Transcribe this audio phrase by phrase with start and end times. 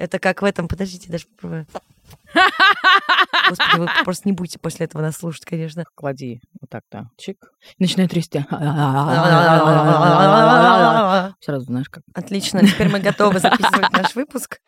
[0.00, 0.66] Это как в этом...
[0.66, 1.66] Подождите, даже попробую.
[3.50, 5.84] Господи, вы просто не будете после этого нас слушать, конечно.
[5.94, 7.10] Клади вот так, да.
[7.18, 7.52] Чик.
[7.78, 8.42] Начинай трясти.
[11.40, 12.02] Сразу знаешь как.
[12.14, 14.58] Отлично, теперь мы готовы записывать наш выпуск.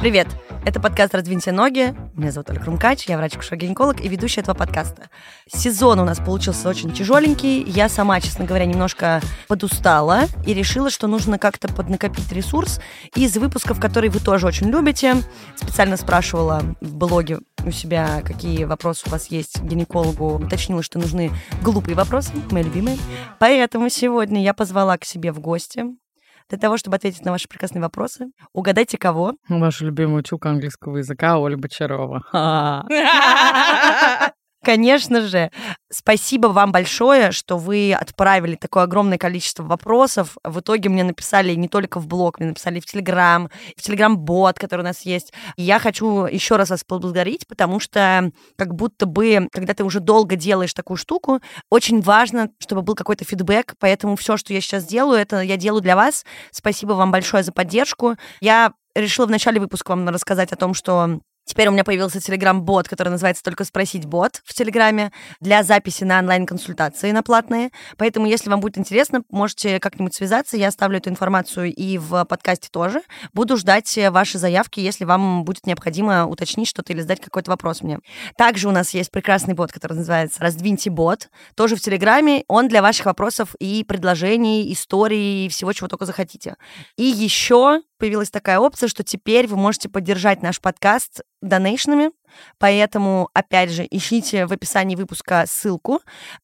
[0.00, 0.28] Привет!
[0.64, 1.94] Это подкаст «Раздвиньте ноги».
[2.14, 5.08] Меня зовут Ольга Румкач, я врач-акушер-гинеколог и ведущая этого подкаста.
[5.46, 7.62] Сезон у нас получился очень тяжеленький.
[7.62, 12.80] Я сама, честно говоря, немножко подустала и решила, что нужно как-то поднакопить ресурс.
[13.14, 15.16] Из выпусков, которые вы тоже очень любите,
[15.56, 20.36] специально спрашивала в блоге у себя, какие вопросы у вас есть гинекологу.
[20.36, 21.30] Уточнила, что нужны
[21.62, 22.98] глупые вопросы, мои любимые.
[23.38, 25.84] Поэтому сегодня я позвала к себе в гости
[26.48, 28.26] для того, чтобы ответить на ваши прекрасные вопросы.
[28.52, 29.34] Угадайте, кого?
[29.48, 32.22] Ваша любимая училка английского языка Оля Бочарова.
[34.68, 35.50] Конечно же,
[35.90, 40.36] спасибо вам большое, что вы отправили такое огромное количество вопросов.
[40.44, 44.82] В итоге мне написали не только в блог, мне написали в Телеграм, в Телеграм-бот, который
[44.82, 45.32] у нас есть.
[45.56, 50.36] Я хочу еще раз вас поблагодарить, потому что как будто бы, когда ты уже долго
[50.36, 51.40] делаешь такую штуку,
[51.70, 55.80] очень важно, чтобы был какой-то фидбэк, поэтому все, что я сейчас делаю, это я делаю
[55.80, 56.26] для вас.
[56.50, 58.16] Спасибо вам большое за поддержку.
[58.42, 62.88] Я решила в начале выпуска вам рассказать о том, что Теперь у меня появился телеграм-бот,
[62.88, 67.70] который называется «Только спросить бот» в Телеграме для записи на онлайн-консультации на платные.
[67.96, 70.58] Поэтому, если вам будет интересно, можете как-нибудь связаться.
[70.58, 73.00] Я оставлю эту информацию и в подкасте тоже.
[73.32, 77.98] Буду ждать ваши заявки, если вам будет необходимо уточнить что-то или задать какой-то вопрос мне.
[78.36, 81.30] Также у нас есть прекрасный бот, который называется «Раздвиньте бот».
[81.54, 82.44] Тоже в Телеграме.
[82.46, 86.56] Он для ваших вопросов и предложений, историй, и всего, чего только захотите.
[86.98, 92.10] И еще появилась такая опция, что теперь вы можете поддержать наш подкаст донейшнами,
[92.58, 96.00] поэтому, опять же, ищите в описании выпуска ссылку.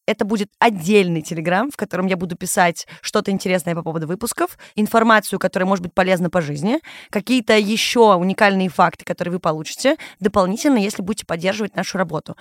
[0.06, 5.38] Это будет отдельный телеграм, в котором я буду писать что-то интересное по поводу выпусков, информацию,
[5.38, 6.80] которая может быть полезна по жизни,
[7.10, 12.36] какие-то еще уникальные факты, которые вы получите дополнительно, если будете поддерживать нашу работу.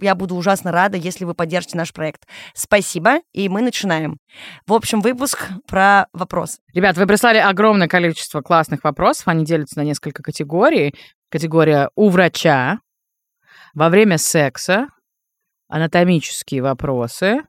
[0.00, 2.26] Я буду ужасно рада, если вы поддержите наш проект.
[2.54, 4.18] Спасибо, и мы начинаем.
[4.66, 6.58] В общем, выпуск про вопрос.
[6.74, 10.94] Ребят, вы прислали огромное количество классных вопросов, они делятся на несколько категорий
[11.30, 12.78] категория «у врача»,
[13.74, 14.88] во время секса,
[15.68, 17.42] анатомические вопросы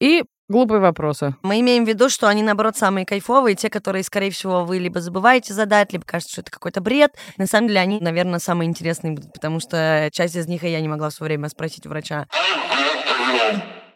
[0.00, 1.34] и глупые вопросы.
[1.42, 5.00] Мы имеем в виду, что они, наоборот, самые кайфовые, те, которые, скорее всего, вы либо
[5.00, 7.12] забываете задать, либо кажется, что это какой-то бред.
[7.38, 10.88] На самом деле, они, наверное, самые интересные будут, потому что часть из них я не
[10.88, 12.26] могла в свое время спросить у врача.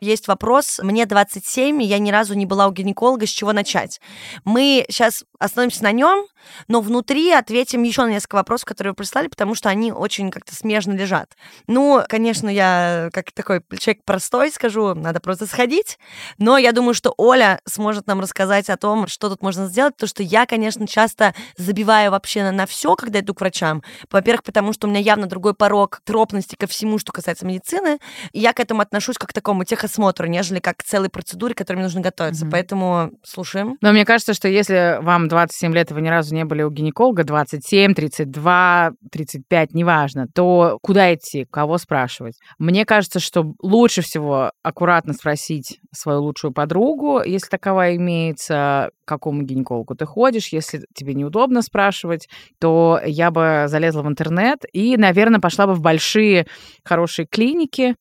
[0.00, 0.78] Есть вопрос.
[0.82, 3.26] Мне 27, и я ни разу не была у гинеколога.
[3.26, 4.00] С чего начать?
[4.44, 6.26] Мы сейчас остановимся на нем,
[6.66, 10.54] но внутри ответим еще на несколько вопросов, которые вы прислали, потому что они очень как-то
[10.54, 11.36] смежно лежат.
[11.66, 15.98] Ну, конечно, я как такой человек простой скажу, надо просто сходить,
[16.38, 20.08] но я думаю, что Оля сможет нам рассказать о том, что тут можно сделать, потому
[20.08, 23.82] что я, конечно, часто забиваю вообще на, на все, когда иду к врачам.
[24.10, 27.98] Во-первых, потому что у меня явно другой порог тропности ко всему, что касается медицины,
[28.32, 31.58] и я к этому отношусь как к такому техосмотру, нежели как к целой процедуре, к
[31.58, 32.46] которой мне нужно готовиться.
[32.46, 32.50] Mm-hmm.
[32.50, 33.76] Поэтому слушаем.
[33.80, 36.70] Но мне кажется, что если вам 27 лет, и вы ни разу не были у
[36.70, 42.34] гинеколога, 27, 32, 35, неважно, то куда идти, кого спрашивать?
[42.58, 49.42] Мне кажется, что лучше всего аккуратно спросить свою лучшую подругу, если таковая имеется, к какому
[49.42, 50.48] гинекологу ты ходишь.
[50.48, 52.28] Если тебе неудобно спрашивать,
[52.60, 56.46] то я бы залезла в интернет и, наверное, пошла бы в большие
[56.84, 57.94] хорошие клиники,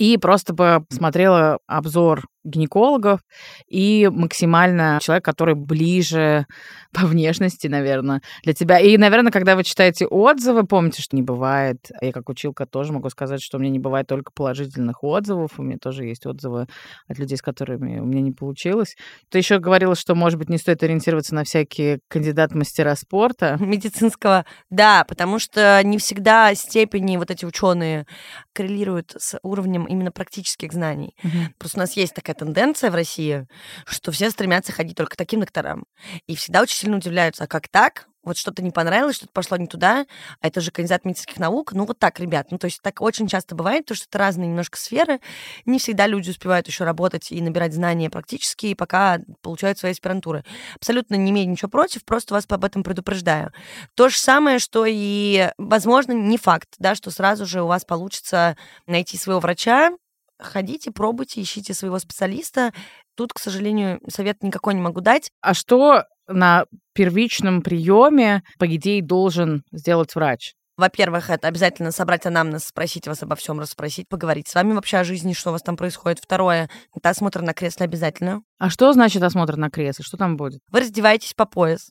[0.00, 3.20] и просто бы смотрела обзор гинекологов
[3.68, 6.46] и максимально человек, который ближе
[6.92, 8.78] по внешности, наверное, для тебя.
[8.78, 11.90] И, наверное, когда вы читаете отзывы, помните, что не бывает.
[12.00, 15.52] Я как училка тоже могу сказать, что у меня не бывает только положительных отзывов.
[15.58, 16.66] У меня тоже есть отзывы
[17.08, 18.96] от людей, с которыми у меня не получилось.
[19.28, 23.56] Ты еще говорила, что, может быть, не стоит ориентироваться на всякие кандидат-мастера спорта.
[23.60, 28.06] Медицинского, да, потому что не всегда степени вот эти ученые
[28.52, 31.14] коррелируют с уровнем именно практических знаний.
[31.22, 31.54] Угу.
[31.58, 33.46] Просто у нас есть такая тенденция в России,
[33.86, 35.84] что все стремятся ходить только к таким докторам.
[36.26, 38.06] И всегда очень сильно удивляются, а как так?
[38.22, 40.04] Вот что-то не понравилось, что-то пошло не туда,
[40.40, 41.72] а это же кандидат медицинских наук.
[41.72, 42.48] Ну, вот так, ребят.
[42.50, 45.20] Ну, то есть так очень часто бывает, потому что это разные немножко сферы.
[45.64, 50.44] Не всегда люди успевают еще работать и набирать знания практически, пока получают свои аспирантуры.
[50.76, 53.52] Абсолютно не имею ничего против, просто вас об этом предупреждаю.
[53.94, 58.56] То же самое, что и, возможно, не факт, да, что сразу же у вас получится
[58.86, 59.92] найти своего врача,
[60.40, 62.72] ходите, пробуйте, ищите своего специалиста.
[63.16, 65.30] Тут, к сожалению, совет никакой не могу дать.
[65.40, 66.64] А что на
[66.94, 70.54] первичном приеме, по идее, должен сделать врач?
[70.80, 75.04] Во-первых, это обязательно собрать анамнез, спросить вас обо всем, расспросить, поговорить с вами вообще о
[75.04, 76.20] жизни, что у вас там происходит.
[76.20, 78.40] Второе, это осмотр на кресле обязательно.
[78.58, 80.04] А что значит осмотр на кресле?
[80.04, 80.62] Что там будет?
[80.70, 81.90] Вы раздеваетесь по пояс.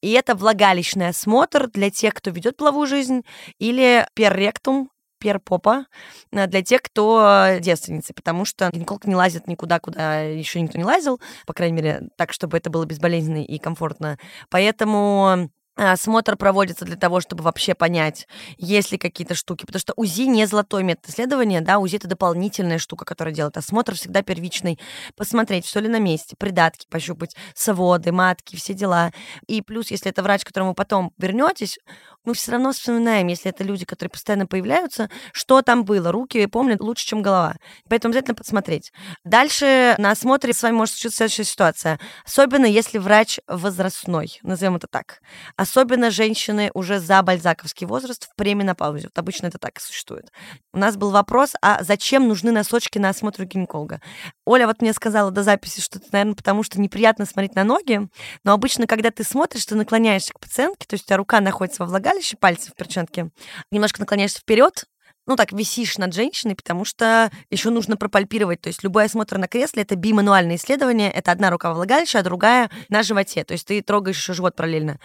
[0.00, 3.22] И это влагалищный осмотр для тех, кто ведет половую жизнь,
[3.58, 4.88] или перректум,
[5.20, 5.86] перпопа
[6.32, 10.84] э, для тех, кто девственницы, потому что гинеколог не лазит никуда, куда еще никто не
[10.84, 14.18] лазил, по крайней мере, так, чтобы это было безболезненно и комфортно.
[14.48, 18.26] Поэтому осмотр проводится для того, чтобы вообще понять,
[18.58, 19.64] есть ли какие-то штуки.
[19.64, 23.94] Потому что УЗИ не золотой метод исследования, да, УЗИ это дополнительная штука, которая делает осмотр
[23.94, 24.78] всегда первичный.
[25.16, 29.12] Посмотреть, все ли на месте, придатки пощупать, соводы, матки, все дела.
[29.46, 31.78] И плюс, если это врач, к которому потом вернетесь,
[32.24, 36.12] мы все равно вспоминаем, если это люди, которые постоянно появляются, что там было.
[36.12, 37.56] Руки помнят лучше, чем голова.
[37.88, 38.92] Поэтому обязательно посмотреть.
[39.24, 42.00] Дальше на осмотре с вами может случиться следующая ситуация.
[42.26, 45.20] Особенно, если врач возрастной, назовем это так
[45.60, 49.08] Особенно женщины уже за бальзаковский возраст в пременопаузе.
[49.08, 50.32] Вот обычно это так и существует.
[50.72, 54.00] У нас был вопрос, а зачем нужны носочки на осмотр гинеколога?
[54.46, 58.08] Оля вот мне сказала до записи, что это, наверное, потому что неприятно смотреть на ноги,
[58.42, 61.82] но обычно, когда ты смотришь, ты наклоняешься к пациентке, то есть у тебя рука находится
[61.82, 63.28] во влагалище, пальцы в перчатке,
[63.70, 64.86] немножко наклоняешься вперед,
[65.26, 68.60] ну, так, висишь над женщиной, потому что еще нужно пропальпировать.
[68.60, 71.10] То есть любой осмотр на кресле— это бимануальное исследование.
[71.10, 73.44] Это одна рука во влагалище, а другая на животе.
[73.44, 74.98] То есть ты трогаешь еще живот параллельно.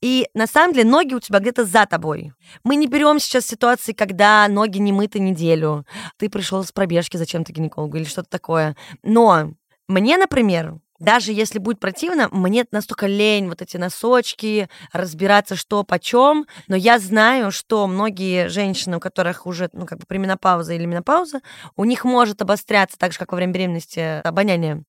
[0.00, 2.32] И на самом деле ноги у тебя где-то за тобой.
[2.64, 5.86] Мы не берем сейчас ситуации, когда ноги не мыты неделю.
[6.18, 8.76] Ты пришел с пробежки зачем-то гинекологу или что-то такое.
[9.02, 9.52] Но
[9.88, 16.46] мне, например, даже если будет противно, мне настолько лень вот эти носочки, разбираться, что почем.
[16.68, 21.40] Но я знаю, что многие женщины, у которых уже, ну, как бы пременопауза или менопауза,
[21.76, 24.84] у них может обостряться так же, как во время беременности, обоняние.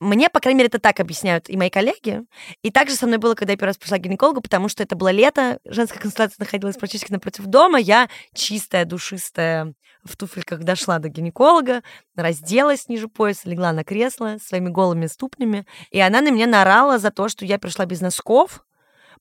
[0.00, 2.20] Мне, по крайней мере, это так объясняют и мои коллеги.
[2.62, 4.96] И также со мной было, когда я первый раз пришла к гинекологу, потому что это
[4.96, 9.72] было лето, женская консультация находилась практически напротив дома, я чистая, душистая,
[10.04, 11.82] в туфельках дошла до гинеколога,
[12.14, 15.53] разделась ниже пояса, легла на кресло своими голыми ступнями,
[15.90, 18.64] и она на меня наорала за то, что я пришла без носков,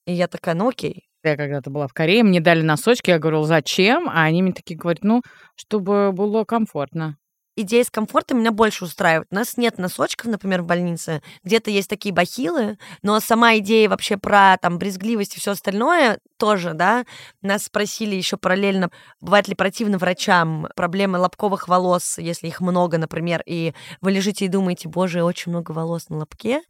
[0.06, 3.46] и я такая, ну окей, я когда-то была в Корее, мне дали носочки, я говорила,
[3.46, 4.10] зачем?
[4.10, 5.22] А они мне такие говорят, ну,
[5.56, 7.18] чтобы было комфортно
[7.56, 9.28] идея с комфортом меня больше устраивает.
[9.32, 11.22] У нас нет носочков, например, в больнице.
[11.44, 16.74] Где-то есть такие бахилы, но сама идея вообще про там брезгливость и все остальное тоже,
[16.74, 17.06] да.
[17.42, 18.90] Нас спросили еще параллельно,
[19.22, 24.50] бывает ли противно врачам проблемы лобковых волос, если их много, например, и вы лежите и
[24.50, 26.62] думаете, боже, очень много волос на лобке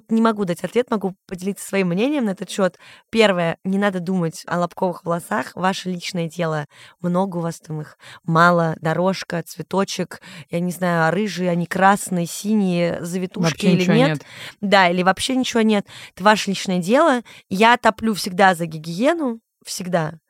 [0.00, 2.78] тут не могу дать ответ, могу поделиться своим мнением на этот счет.
[3.10, 6.66] Первое, не надо думать о лобковых волосах, ваше личное дело.
[7.00, 10.20] Много у вас там их, мало, дорожка, цветочек,
[10.50, 14.08] я не знаю, рыжие, они красные, синие, завитушки вообще или нет.
[14.08, 14.22] нет.
[14.60, 15.86] Да, или вообще ничего нет.
[16.14, 17.22] Это ваше личное дело.
[17.48, 20.20] Я топлю всегда за гигиену, всегда.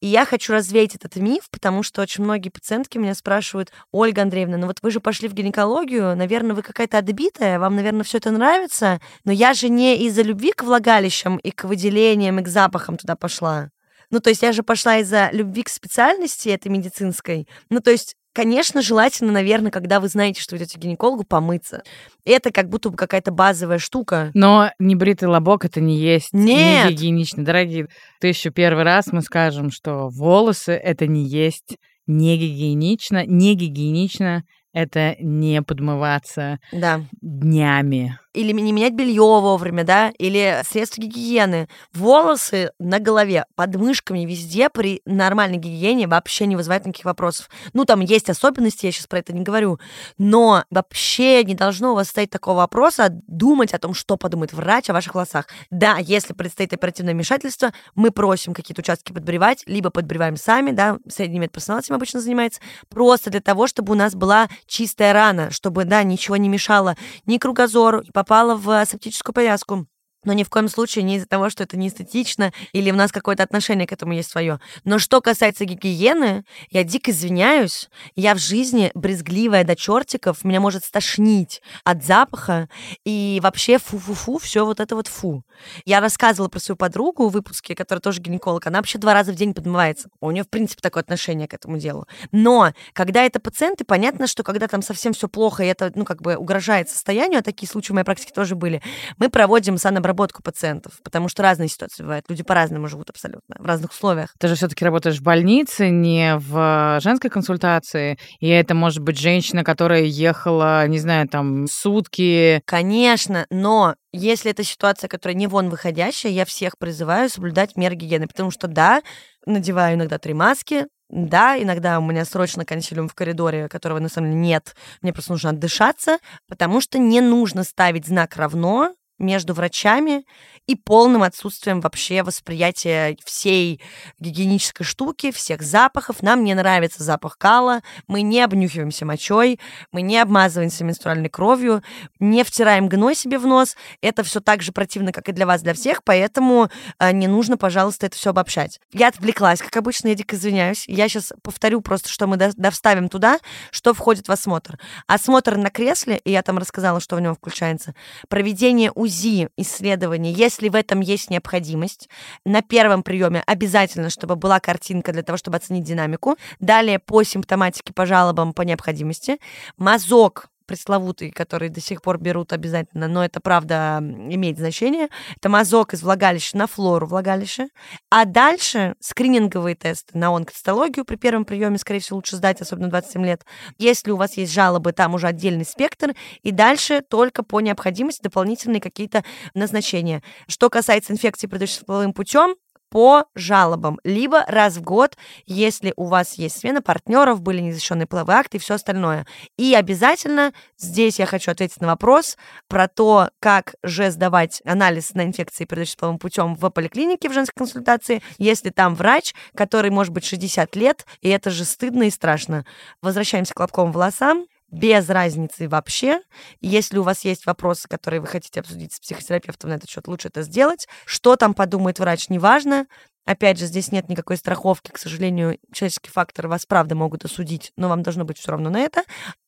[0.00, 4.56] И я хочу развеять этот миф, потому что очень многие пациентки меня спрашивают, Ольга Андреевна,
[4.56, 8.30] ну вот вы же пошли в гинекологию, наверное, вы какая-то отбитая, вам, наверное, все это
[8.30, 12.96] нравится, но я же не из-за любви к влагалищам и к выделениям, и к запахам
[12.96, 13.70] туда пошла.
[14.10, 17.46] Ну, то есть я же пошла из-за любви к специальности этой медицинской.
[17.68, 21.82] Ну, то есть Конечно, желательно, наверное, когда вы знаете, что идете к гинекологу, помыться.
[22.24, 24.30] Это как будто бы какая-то базовая штука.
[24.32, 26.84] Но небритый лобок это не есть Нет.
[26.84, 27.44] не гигиенично.
[27.44, 27.88] Дорогие,
[28.20, 34.44] ты еще первый раз мы скажем, что волосы это не есть не гигиенично, не гигиенично
[34.72, 37.00] это не подмываться да.
[37.20, 41.68] днями или не менять белье вовремя, да, или средства гигиены.
[41.92, 47.50] Волосы на голове, под мышками везде при нормальной гигиене вообще не вызывают никаких вопросов.
[47.72, 49.80] Ну, там есть особенности, я сейчас про это не говорю,
[50.18, 54.88] но вообще не должно у вас стоять такого вопроса, думать о том, что подумает врач
[54.88, 55.46] о ваших волосах.
[55.70, 61.40] Да, если предстоит оперативное вмешательство, мы просим какие-то участки подбревать, либо подбреваем сами, да, средний
[61.40, 66.04] медперсонал этим обычно занимается, просто для того, чтобы у нас была чистая рана, чтобы, да,
[66.04, 69.86] ничего не мешало ни кругозору, ни попала в асептическую повязку
[70.28, 73.12] но ни в коем случае не из-за того, что это не эстетично или у нас
[73.12, 74.60] какое-то отношение к этому есть свое.
[74.84, 80.84] Но что касается гигиены, я дико извиняюсь, я в жизни брезгливая до чертиков, меня может
[80.84, 82.68] стошнить от запаха
[83.06, 85.44] и вообще фу-фу-фу, все вот это вот фу.
[85.86, 89.34] Я рассказывала про свою подругу в выпуске, которая тоже гинеколог, она вообще два раза в
[89.34, 90.10] день подмывается.
[90.20, 92.06] У нее, в принципе, такое отношение к этому делу.
[92.32, 96.20] Но когда это пациенты, понятно, что когда там совсем все плохо, и это, ну, как
[96.20, 98.82] бы угрожает состоянию, а такие случаи в моей практике тоже были,
[99.16, 102.24] мы проводим санобработку обработку пациентов, потому что разные ситуации бывают.
[102.28, 104.34] Люди по-разному живут абсолютно, в разных условиях.
[104.38, 109.62] Ты же все-таки работаешь в больнице, не в женской консультации, и это может быть женщина,
[109.62, 112.60] которая ехала, не знаю, там, сутки.
[112.64, 118.26] Конечно, но если это ситуация, которая не вон выходящая, я всех призываю соблюдать меры гигиены,
[118.26, 119.02] потому что да,
[119.46, 124.30] надеваю иногда три маски, да, иногда у меня срочно консилиум в коридоре, которого на самом
[124.30, 124.74] деле нет.
[125.00, 130.24] Мне просто нужно отдышаться, потому что не нужно ставить знак равно между врачами
[130.68, 133.80] и полным отсутствием вообще восприятия всей
[134.20, 136.22] гигиенической штуки, всех запахов.
[136.22, 139.58] Нам не нравится запах кала, мы не обнюхиваемся мочой,
[139.92, 141.82] мы не обмазываемся менструальной кровью,
[142.20, 143.76] не втираем гной себе в нос.
[144.02, 147.56] Это все так же противно, как и для вас, для всех, поэтому э, не нужно,
[147.56, 148.78] пожалуйста, это все обобщать.
[148.92, 150.84] Я отвлеклась, как обычно, я дико извиняюсь.
[150.86, 153.38] Я сейчас повторю просто, что мы довставим туда,
[153.70, 154.78] что входит в осмотр.
[155.06, 157.94] Осмотр на кресле, и я там рассказала, что в нем включается,
[158.28, 162.08] проведение УЗИ исследования, если если в этом есть необходимость.
[162.44, 166.36] На первом приеме обязательно, чтобы была картинка для того, чтобы оценить динамику.
[166.60, 169.38] Далее по симптоматике, по жалобам, по необходимости.
[169.76, 175.08] Мазок пресловутый, который до сих пор берут обязательно, но это правда имеет значение.
[175.36, 177.68] Это мазок из влагалища на флору влагалища.
[178.10, 183.24] А дальше скрининговые тесты на онкоцитологию при первом приеме, скорее всего, лучше сдать, особенно 27
[183.24, 183.44] лет.
[183.78, 186.14] Если у вас есть жалобы, там уже отдельный спектр.
[186.42, 190.22] И дальше только по необходимости дополнительные какие-то назначения.
[190.46, 192.54] Что касается инфекции, передающейся половым путем,
[192.90, 195.16] по жалобам, либо раз в год,
[195.46, 199.26] если у вас есть смена партнеров, были незащищенные половые акты и все остальное.
[199.56, 202.36] И обязательно здесь я хочу ответить на вопрос
[202.68, 207.58] про то, как же сдавать анализ на инфекции, передающиеся половым путем в поликлинике в женской
[207.58, 212.64] консультации, если там врач, который может быть 60 лет, и это же стыдно и страшно.
[213.02, 216.20] Возвращаемся к лобковым волосам без разницы вообще.
[216.60, 220.28] Если у вас есть вопросы, которые вы хотите обсудить с психотерапевтом на этот счет, лучше
[220.28, 220.88] это сделать.
[221.04, 222.86] Что там подумает врач, неважно.
[223.28, 227.90] Опять же, здесь нет никакой страховки, к сожалению, человеческие факторы вас правда могут осудить, но
[227.90, 229.02] вам должно быть все равно на это.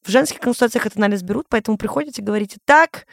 [0.04, 3.06] В женских консультациях этот анализ берут, поэтому приходите, говорите, так,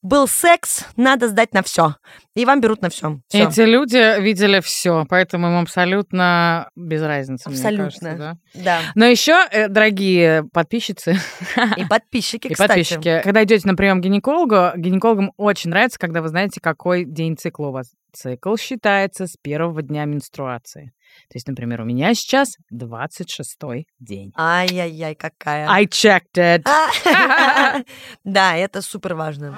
[0.00, 1.96] был секс, надо сдать на все.
[2.34, 3.20] И вам берут на все.
[3.34, 7.48] Эти люди видели все, поэтому им абсолютно без разницы.
[7.48, 7.84] Абсолютно.
[7.84, 8.36] Кажется, да?
[8.54, 8.80] да.
[8.94, 11.18] Но еще, э, дорогие подписчицы
[11.76, 12.68] и подписчики, и кстати.
[12.68, 17.36] подписчики, когда идете на прием к гинекологу, гинекологам очень нравится, когда вы знаете, какой день
[17.36, 17.92] цикла у вас.
[18.14, 20.92] Цикл считается с первого дня менструации.
[21.28, 24.32] То есть, например, у меня сейчас 26-й день.
[24.36, 25.68] Ай-яй-яй, какая.
[25.68, 26.64] I checked it.
[28.24, 29.56] Да, это супер важно.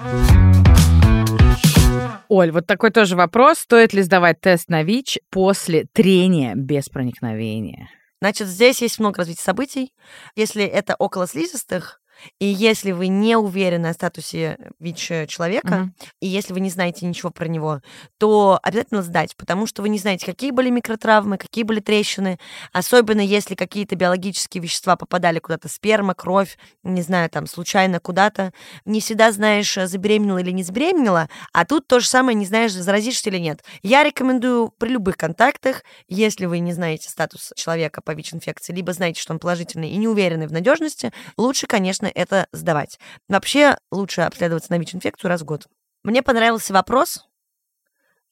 [2.29, 3.59] Оль, вот такой тоже вопрос.
[3.59, 7.89] Стоит ли сдавать тест на ВИЧ после трения без проникновения?
[8.21, 9.93] Значит, здесь есть много развития событий.
[10.35, 12.01] Если это около слизистых,
[12.39, 16.09] и если вы не уверены о статусе ВИЧ-человека, mm-hmm.
[16.21, 17.81] и если вы не знаете ничего про него,
[18.19, 22.39] то обязательно сдать, потому что вы не знаете, какие были микротравмы, какие были трещины,
[22.73, 28.53] особенно если какие-то биологические вещества попадали куда-то, сперма, кровь, не знаю, там, случайно куда-то.
[28.85, 32.73] Не всегда знаешь, э, забеременела или не забеременела, а тут то же самое, не знаешь,
[32.73, 33.63] заразишься или нет.
[33.83, 39.21] Я рекомендую при любых контактах, если вы не знаете статус человека по ВИЧ-инфекции, либо знаете,
[39.21, 42.99] что он положительный и не уверены в надежности, лучше, конечно, конечно, это сдавать.
[43.29, 45.67] Вообще лучше обследоваться на ВИЧ-инфекцию раз в год.
[46.03, 47.27] Мне понравился вопрос,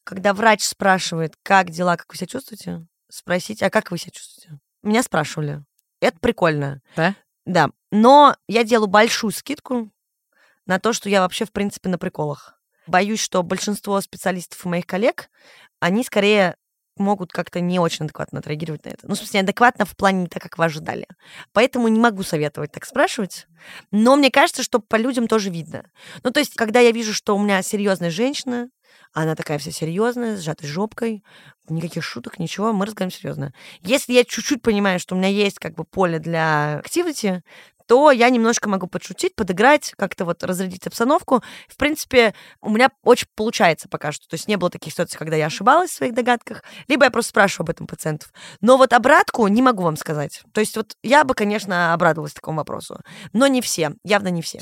[0.04, 4.60] когда врач спрашивает, как дела, как вы себя чувствуете, спросить, а как вы себя чувствуете?
[4.82, 5.64] Меня спрашивали.
[6.00, 6.82] Это прикольно.
[6.96, 7.14] Да?
[7.46, 7.70] Да.
[7.90, 9.90] Но я делаю большую скидку
[10.66, 12.60] на то, что я вообще, в принципе, на приколах.
[12.86, 15.30] Боюсь, что большинство специалистов и моих коллег,
[15.80, 16.56] они скорее
[16.96, 19.06] могут как-то не очень адекватно отреагировать на это.
[19.06, 21.06] Ну, в смысле, адекватно в плане не так, как вы ожидали.
[21.52, 23.46] Поэтому не могу советовать так спрашивать.
[23.90, 25.84] Но мне кажется, что по людям тоже видно.
[26.22, 28.68] Ну, то есть, когда я вижу, что у меня серьезная женщина,
[29.12, 31.22] она такая вся серьезная, с сжатой жопкой,
[31.68, 33.54] никаких шуток, ничего, мы разговариваем серьезно.
[33.80, 37.42] Если я чуть-чуть понимаю, что у меня есть как бы поле для активности,
[37.86, 41.42] то я немножко могу подшутить, подыграть, как-то вот разрядить обстановку.
[41.68, 44.28] В принципе, у меня очень получается пока что.
[44.28, 47.30] То есть не было таких ситуаций, когда я ошибалась в своих догадках, либо я просто
[47.30, 48.32] спрашиваю об этом пациентов.
[48.60, 50.42] Но вот обратку не могу вам сказать.
[50.52, 53.00] То есть вот я бы, конечно, обрадовалась такому вопросу.
[53.32, 54.60] Но не все, явно не все.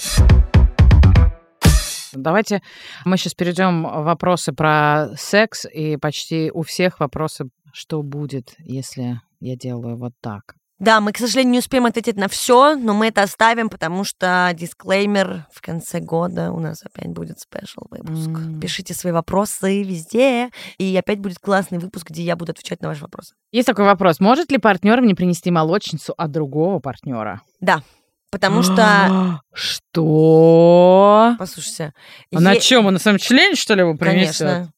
[2.14, 2.62] Давайте
[3.06, 9.20] мы сейчас перейдем в вопросы про секс, и почти у всех вопросы, что будет, если
[9.40, 10.54] я делаю вот так.
[10.82, 14.50] Да, мы, к сожалению, не успеем ответить на все, но мы это оставим, потому что
[14.52, 18.28] дисклеймер в конце года у нас опять будет спешл выпуск.
[18.28, 18.58] Mm.
[18.58, 23.02] Пишите свои вопросы везде, и опять будет классный выпуск, где я буду отвечать на ваши
[23.02, 23.34] вопросы.
[23.52, 24.18] Есть такой вопрос.
[24.18, 27.42] Может ли партнер мне принести молочницу от другого партнера?
[27.60, 27.84] Да.
[28.32, 29.40] Потому что...
[29.54, 31.36] Что?
[31.38, 31.92] Послушайте.
[32.34, 32.86] А на е- чем?
[32.86, 34.38] Он на своем члене, что ли, его принесет?
[34.40, 34.72] Конечно.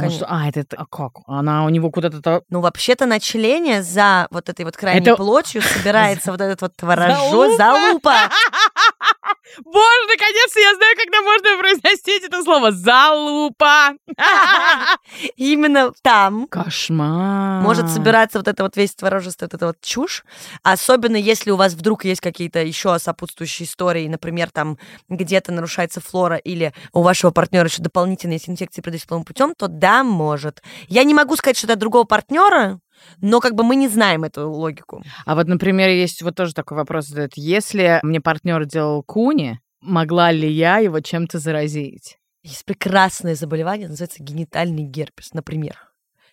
[0.00, 0.26] Он конечно.
[0.28, 1.12] А, это, это- а как?
[1.26, 2.20] Она у него куда-то...
[2.22, 6.60] то- Ну, вообще-то на члене за вот этой вот крайней Это- плотью собирается вот этот
[6.62, 7.56] вот творожок.
[7.56, 8.14] Залупа.
[9.64, 12.70] Боже, наконец-то я знаю, когда можно произносить это слово.
[12.72, 13.94] Залупа.
[15.36, 17.62] Именно там Кошмар.
[17.62, 20.24] может собираться вот это вот весь творожество, вот эта вот чушь.
[20.62, 24.78] Особенно если у вас вдруг есть какие-то еще сопутствующие истории, например, там
[25.08, 30.62] где-то нарушается флора или у вашего партнера еще дополнительные инфекции половым путем, то да, может.
[30.88, 32.80] Я не могу сказать, что это от другого партнера,
[33.20, 35.02] но как бы мы не знаем эту логику.
[35.26, 37.32] А вот, например, есть вот тоже такой вопрос задают.
[37.36, 42.18] Если мне партнер делал куни, могла ли я его чем-то заразить?
[42.42, 45.76] Есть прекрасное заболевание, называется генитальный герпес, например.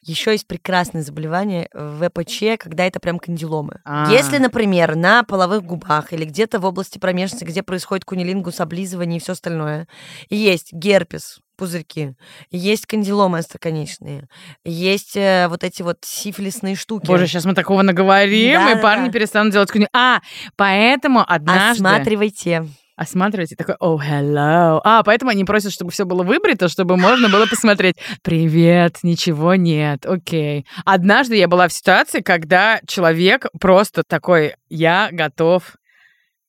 [0.02, 3.82] Еще есть прекрасное заболевание в ВПЧ, когда это прям кандиломы.
[3.84, 4.10] А.
[4.10, 9.22] Если, например, на половых губах или где-то в области промежности, где происходит кунилингус, облизывание и
[9.22, 9.88] все остальное,
[10.30, 12.14] есть герпес, пузырьки,
[12.52, 14.28] есть кандиломы остроконечные,
[14.64, 17.08] есть э, вот эти вот сифилисные штуки.
[17.08, 19.12] Боже, сейчас мы такого наговорим, Да, и да, парни да.
[19.12, 19.88] перестанут делать куни.
[19.94, 20.22] А,
[20.56, 21.84] поэтому однажды...
[21.84, 22.68] Осматривайте.
[22.98, 24.82] Осматриваете, такой, oh, hello.
[24.84, 27.96] А, поэтому они просят, чтобы все было выбрито, чтобы можно было посмотреть.
[28.24, 30.66] Привет, ничего нет, окей.
[30.84, 35.76] Однажды я была в ситуации, когда человек просто такой, я готов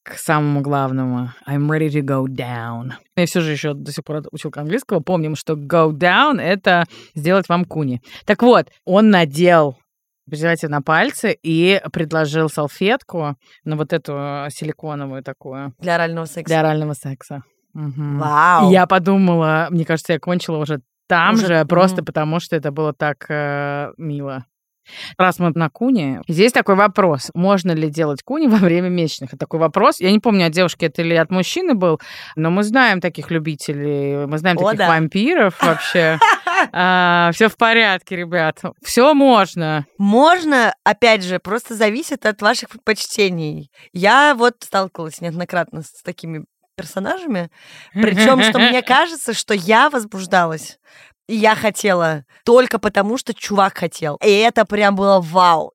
[0.08, 1.30] к самому главному.
[1.46, 2.92] I'm ready to go down.
[3.16, 5.00] Я все же еще до сих пор училка английского.
[5.00, 6.84] Помним, что go down— это
[7.14, 8.00] сделать вам куни.
[8.24, 9.76] Так вот, он надел
[10.28, 16.44] презерватив на пальцы и предложил салфетку на вот эту э, силиконовую такую Для орального секса.
[16.44, 17.42] для орального секса.
[17.72, 18.18] Мгм.
[18.18, 18.68] Вау.
[18.68, 22.04] И я подумала, мне кажется, я кончила уже там Уже- же, просто мгм.
[22.04, 24.44] потому что это было так э, мило.
[25.16, 27.30] Раз мы на куне, здесь такой вопрос.
[27.34, 29.30] Можно ли делать куни во время месячных?
[29.30, 30.00] Это такой вопрос.
[30.00, 32.00] Я не помню, от девушки это или от мужчины был,
[32.36, 34.88] но мы знаем таких любителей, мы знаем О, таких да.
[34.88, 36.18] вампиров вообще.
[37.34, 38.60] Все в порядке, ребят.
[38.82, 39.86] Все можно.
[39.98, 43.70] Можно, опять же, просто зависит от ваших предпочтений.
[43.92, 46.44] Я вот сталкивалась неоднократно с такими
[46.78, 47.50] персонажами,
[47.92, 50.78] причем, что мне кажется, что я возбуждалась,
[51.28, 54.16] я хотела только потому, что чувак хотел.
[54.24, 55.74] И это прям было вау.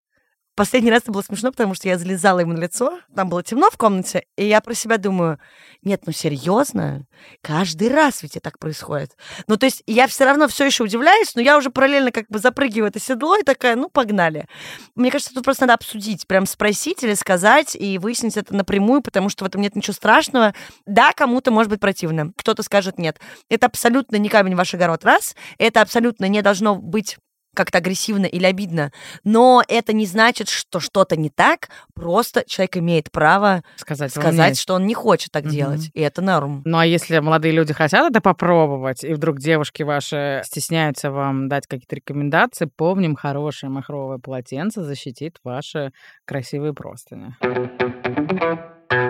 [0.56, 3.72] Последний раз это было смешно, потому что я залезала ему на лицо, там было темно
[3.72, 5.40] в комнате, и я про себя думаю,
[5.82, 7.08] нет, ну серьезно,
[7.42, 9.18] каждый раз ведь это так происходит.
[9.48, 12.38] Ну, то есть я все равно все еще удивляюсь, но я уже параллельно как бы
[12.38, 14.48] запрыгиваю это седло и такая, ну, погнали.
[14.96, 19.30] Мне кажется, тут просто надо обсудить, прям спросить или сказать и выяснить это напрямую, потому
[19.30, 20.54] что в этом нет ничего страшного.
[20.86, 23.20] Да, кому-то может быть противно, кто-то скажет нет.
[23.50, 25.36] Это абсолютно не камень в ваш огород, раз.
[25.58, 27.18] Это абсолютно не должно быть
[27.54, 28.92] как-то агрессивно или обидно.
[29.24, 31.70] Но это не значит, что что-то не так.
[31.94, 35.52] Просто человек имеет право Сказать, сказать, что он не хочет так Мгм.
[35.52, 35.90] делать.
[35.94, 36.62] И это норм.
[36.66, 41.68] Ну а если молодые люди хотят это попробовать, и вдруг девушки ваши стесняются вам дать
[41.68, 45.92] какие-то рекомендации, помним, хорошее махровое полотенце защитит ваши
[46.26, 47.36] красивые простыни.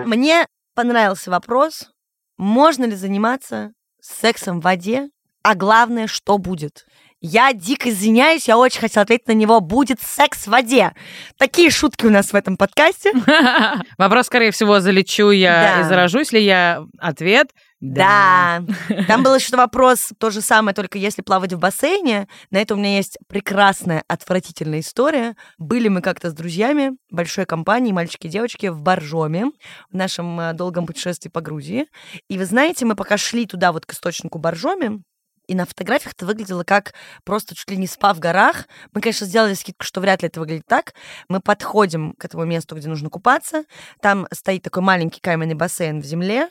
[0.06, 1.90] Мне понравился вопрос,
[2.36, 5.08] можно ли заниматься сексом в воде,
[5.42, 6.86] а главное, что будет.
[7.26, 9.60] Я дико извиняюсь, я очень хотела ответить на него.
[9.60, 10.92] Будет секс в воде.
[11.38, 13.14] Такие шутки у нас в этом подкасте.
[13.96, 15.80] Вопрос, скорее всего, залечу я Да.
[15.80, 16.84] и заражусь ли я?
[16.98, 17.48] Ответ
[17.80, 18.62] Да.
[19.08, 22.28] Там был еще вопрос, то же самое, только если плавать в бассейне.
[22.50, 25.34] На это у меня есть прекрасная, отвратительная история.
[25.56, 29.46] Были мы как-то с друзьями, большой компанией, мальчики и девочки, в Боржоме,
[29.90, 31.86] в нашем э, долгом путешествии по Грузии.
[32.28, 35.00] И вы знаете, мы пока шли туда, вот к источнику Боржоме,
[35.46, 38.66] и на фотографиях это выглядело как просто чуть ли не спа в горах.
[38.92, 40.94] Мы, конечно, сделали скидку, что вряд ли это выглядит так.
[41.28, 43.64] Мы подходим к этому месту, где нужно купаться.
[44.00, 46.48] Там стоит такой маленький каменный бассейн в земле.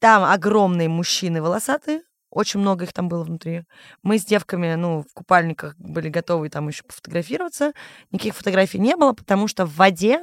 [0.00, 2.02] Там огромные мужчины волосатые.
[2.30, 3.64] Очень много их там было внутри.
[4.02, 7.72] Мы с девками, ну, в купальниках были готовы там еще пофотографироваться.
[8.10, 10.22] Никаких фотографий не было, потому что в воде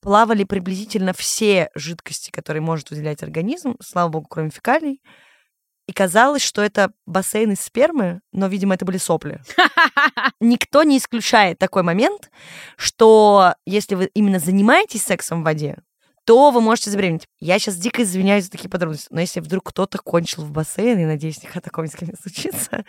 [0.00, 5.00] плавали приблизительно все жидкости, которые может выделять организм, слава богу, кроме фекалий.
[5.88, 9.40] И казалось, что это бассейн из спермы, но, видимо, это были сопли.
[10.40, 12.30] Никто не исключает такой момент,
[12.76, 15.78] что если вы именно занимаетесь сексом в воде,
[16.26, 17.26] то вы можете забеременеть.
[17.40, 21.06] Я сейчас дико извиняюсь за такие подробности, но если вдруг кто-то кончил в бассейн, и
[21.06, 22.84] надеюсь, никогда такого никогда не случится,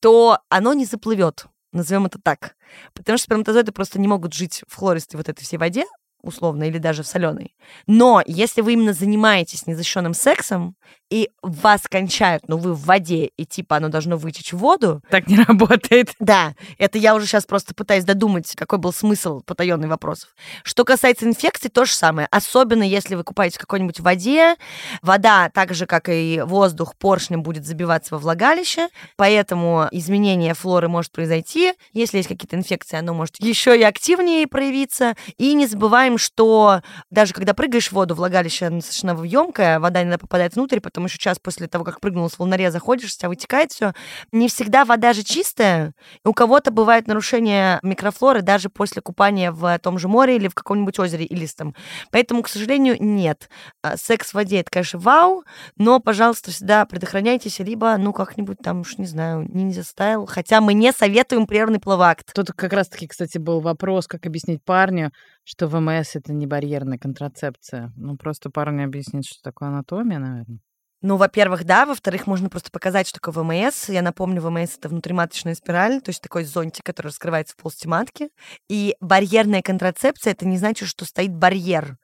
[0.00, 1.46] то оно не заплывет.
[1.72, 2.56] Назовем это так.
[2.92, 5.84] Потому что сперматозоиды просто не могут жить в хлористой вот этой всей воде,
[6.22, 7.54] условно, или даже в соленой.
[7.86, 10.76] Но если вы именно занимаетесь незащищенным сексом,
[11.12, 15.02] и вас кончают, но вы в воде, и типа оно должно вытечь в воду.
[15.10, 16.14] Так не работает.
[16.18, 20.30] Да, это я уже сейчас просто пытаюсь додумать, какой был смысл потаенных вопросов.
[20.64, 22.28] Что касается инфекций, то же самое.
[22.30, 24.56] Особенно если вы купаетесь в какой-нибудь воде,
[25.02, 31.12] вода, так же, как и воздух, поршнем будет забиваться во влагалище, поэтому изменение флоры может
[31.12, 31.74] произойти.
[31.92, 35.14] Если есть какие-то инфекции, оно может еще и активнее проявиться.
[35.36, 40.54] И не забываем, что даже когда прыгаешь в воду, влагалище достаточно емкое, вода иногда попадает
[40.54, 43.92] внутрь, потом еще час после того, как прыгнул с волнореза, ходишь, у тебя вытекает все.
[44.32, 45.94] Не всегда вода же чистая.
[46.24, 50.98] У кого-то бывает нарушение микрофлоры даже после купания в том же море или в каком-нибудь
[50.98, 51.74] озере илистом.
[52.10, 53.48] Поэтому, к сожалению, нет.
[53.82, 55.44] А, секс в воде, это, конечно, вау,
[55.76, 60.26] но, пожалуйста, всегда предохраняйтесь, либо, ну, как-нибудь там, уж не знаю, ниндзя стайл.
[60.26, 62.32] Хотя мы не советуем прервный плавакт.
[62.34, 65.10] Тут как раз-таки, кстати, был вопрос, как объяснить парню,
[65.44, 67.92] что ВМС— это не барьерная контрацепция.
[67.96, 70.60] Ну, просто парню объяснить, что такое анатомия, наверное.
[71.02, 71.84] Ну, во-первых, да.
[71.84, 73.88] Во-вторых, можно просто показать, что такое ВМС.
[73.88, 78.30] Я напомню, ВМС— это внутриматочная спираль, то есть такой зонтик, который раскрывается в полости матки.
[78.68, 81.98] И барьерная контрацепция— это не значит, что стоит барьер.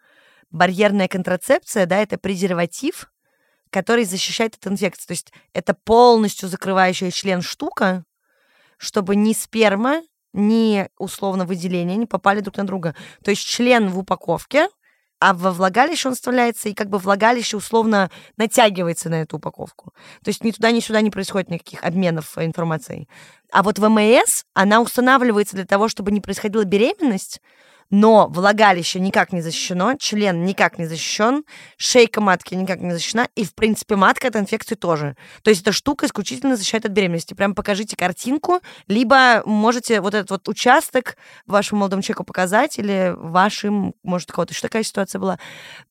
[0.50, 3.12] Барьерная контрацепция, да, это презерватив,
[3.70, 5.06] который защищает от инфекции.
[5.06, 8.04] То есть это полностью закрывающая член штука,
[8.78, 12.96] чтобы ни сперма, ни условно выделения не попали друг на друга.
[13.22, 14.68] То есть член в упаковке,
[15.20, 19.92] а во влагалище он вставляется, и как бы влагалище условно натягивается на эту упаковку.
[20.22, 23.08] То есть ни туда, ни сюда не происходит никаких обменов информацией.
[23.52, 27.40] А вот ВМС, она устанавливается для того, чтобы не происходила беременность,
[27.90, 31.44] но влагалище никак не защищено, член никак не защищен,
[31.76, 35.16] шейка матки никак не защищена, и, в принципе, матка от инфекции тоже.
[35.42, 37.34] То есть эта штука исключительно защищает от беременности.
[37.34, 43.94] Прям покажите картинку, либо можете вот этот вот участок вашему молодому человеку показать, или вашим,
[44.02, 45.38] может, у кого-то еще такая ситуация была.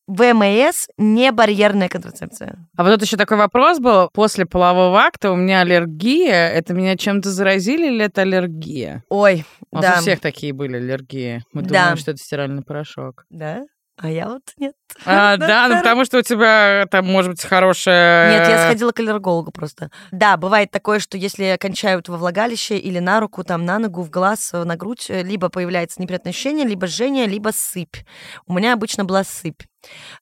[0.08, 2.58] ВМС не барьерная контрацепция.
[2.78, 4.10] А вот тут еще такой вопрос был.
[4.14, 6.50] После полового акта у меня аллергия.
[6.50, 9.04] Это меня чем-то заразили или это аллергия?
[9.10, 9.98] Ой, У нас да.
[9.98, 11.44] у всех такие были аллергии.
[11.54, 11.80] Мы Да.
[11.82, 13.26] думаем, что это стиральный порошок.
[13.30, 13.64] Да?
[14.00, 14.76] А я вот нет.
[15.06, 18.32] А, да, ну потому что у тебя там может быть хорошая...
[18.40, 19.90] Нет, я сходила к аллергологу просто.
[20.12, 24.12] Да, бывает такое, что если кончают во влагалище или на руку, там, на ногу, в
[24.12, 27.98] глаз, э, на грудь, э, либо появляется неприятное ощущение, либо жжение, либо сыпь.
[28.46, 29.64] У меня обычно была сыпь.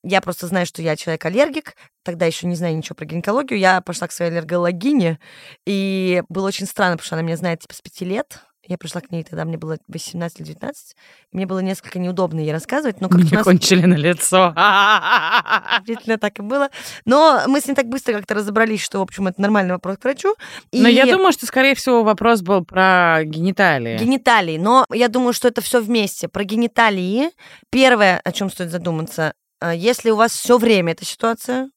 [0.04, 3.60] Я просто знаю, что я человек-аллергик, тогда еще не знаю ничего про гинекологию.
[3.60, 5.20] Я пошла к своей аллергологине,
[5.66, 8.42] и было очень странно, потому что она меня знает типа с пяти лет.
[8.68, 10.96] Я пришла к ней, тогда мне было 18 или 19.
[11.32, 13.44] и Мне было несколько неудобно ей рассказывать, но как Мне нас...
[13.44, 14.54] кончили на лицо.
[15.86, 16.70] Действительно так и было.
[17.06, 20.04] Но мы с ней так быстро как-то разобрались, что, в общем, это нормальный вопрос к
[20.04, 20.36] врачу.
[20.72, 23.98] И Но я думаю, что, скорее всего, вопрос был про гениталии.
[23.98, 24.58] гениталии.
[24.58, 26.28] Но я думаю, что это все вместе.
[26.28, 27.30] Про гениталии.
[27.70, 31.70] Первое, о чем стоит задуматься, если у вас все время эта ситуация,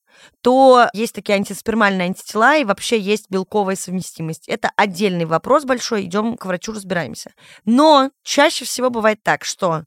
[0.43, 4.49] то есть такие антиспермальные антитела и вообще есть белковая совместимость.
[4.49, 7.33] Это отдельный вопрос большой, идем к врачу, разбираемся.
[7.65, 9.85] Но чаще всего бывает так, что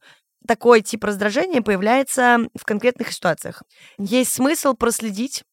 [0.48, 3.62] такой тип раздражения появляется в конкретных ситуациях.
[3.98, 5.44] Есть смысл проследить,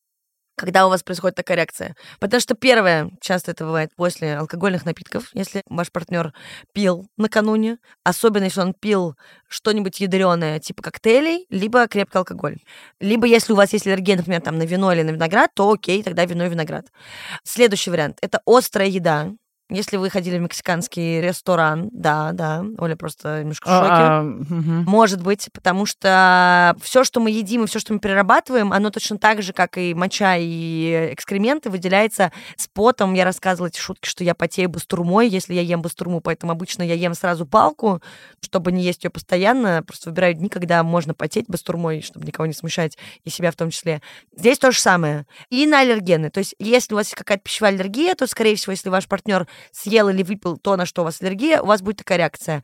[0.58, 1.94] когда у вас происходит такая реакция.
[2.20, 6.32] Потому что первое, часто это бывает после алкогольных напитков, если ваш партнер
[6.74, 9.14] пил накануне, особенно если он пил
[9.48, 12.56] что-нибудь ядреное, типа коктейлей, либо крепкий алкоголь.
[13.00, 16.02] Либо если у вас есть аллергия, например, там, на вино или на виноград, то окей,
[16.02, 16.86] тогда вино и виноград.
[17.44, 19.30] Следующий вариант— это острая еда.
[19.70, 23.92] Если вы ходили в мексиканский ресторан, да, да, Оля просто немножко в шоке.
[23.92, 24.22] А, а.
[24.22, 29.18] Может быть, потому что все, что мы едим и все, что мы перерабатываем, оно точно
[29.18, 33.12] так же, как и моча и экскременты, выделяется с потом.
[33.12, 36.94] Я рассказывала эти шутки, что я потею бастурмой, если я ем бастурму, поэтому обычно я
[36.94, 38.00] ем сразу палку,
[38.40, 39.82] чтобы не есть ее постоянно.
[39.86, 43.68] Просто выбираю дни, когда можно потеть бастурмой, чтобы никого не смущать, и себя в том
[43.68, 44.00] числе.
[44.34, 45.26] Здесь то же самое.
[45.50, 46.30] И на аллергены.
[46.30, 49.46] То есть, если у вас есть какая-то пищевая аллергия, то, скорее всего, если ваш партнер
[49.72, 52.62] съел или выпил то, на что у вас аллергия, у вас будет такая реакция.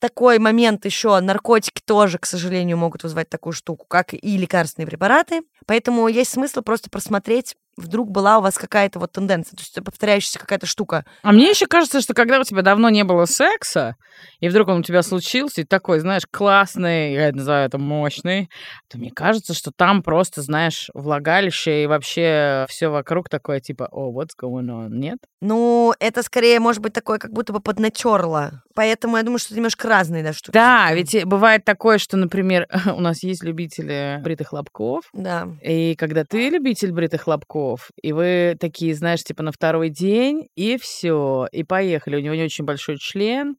[0.00, 5.42] Такой момент еще, наркотики тоже, к сожалению, могут вызвать такую штуку, как и лекарственные препараты.
[5.66, 10.38] Поэтому есть смысл просто просмотреть, вдруг была у вас какая-то вот тенденция, то есть повторяющаяся
[10.38, 11.04] какая-то штука.
[11.22, 13.96] А мне еще кажется, что когда у тебя давно не было секса,
[14.40, 18.48] и вдруг он у тебя случился, и такой, знаешь, классный, я называю это мощный,
[18.88, 24.12] то мне кажется, что там просто, знаешь, влагалище и вообще все вокруг такое, типа, о,
[24.12, 25.18] what's going on, нет?
[25.40, 28.62] Ну, это скорее, может быть, такое, как будто бы поднатерло.
[28.74, 30.52] Поэтому я думаю, что это немножко разные да, штуки.
[30.54, 35.48] Да, ведь бывает такое, что, например, у нас есть любители бритых лобков, Да.
[35.62, 37.65] и когда ты любитель бритых лобков,
[38.00, 42.16] и вы такие, знаешь, типа на второй день, и все, и поехали.
[42.16, 43.56] У него не очень большой член.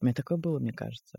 [0.00, 1.18] У меня такое было, мне кажется.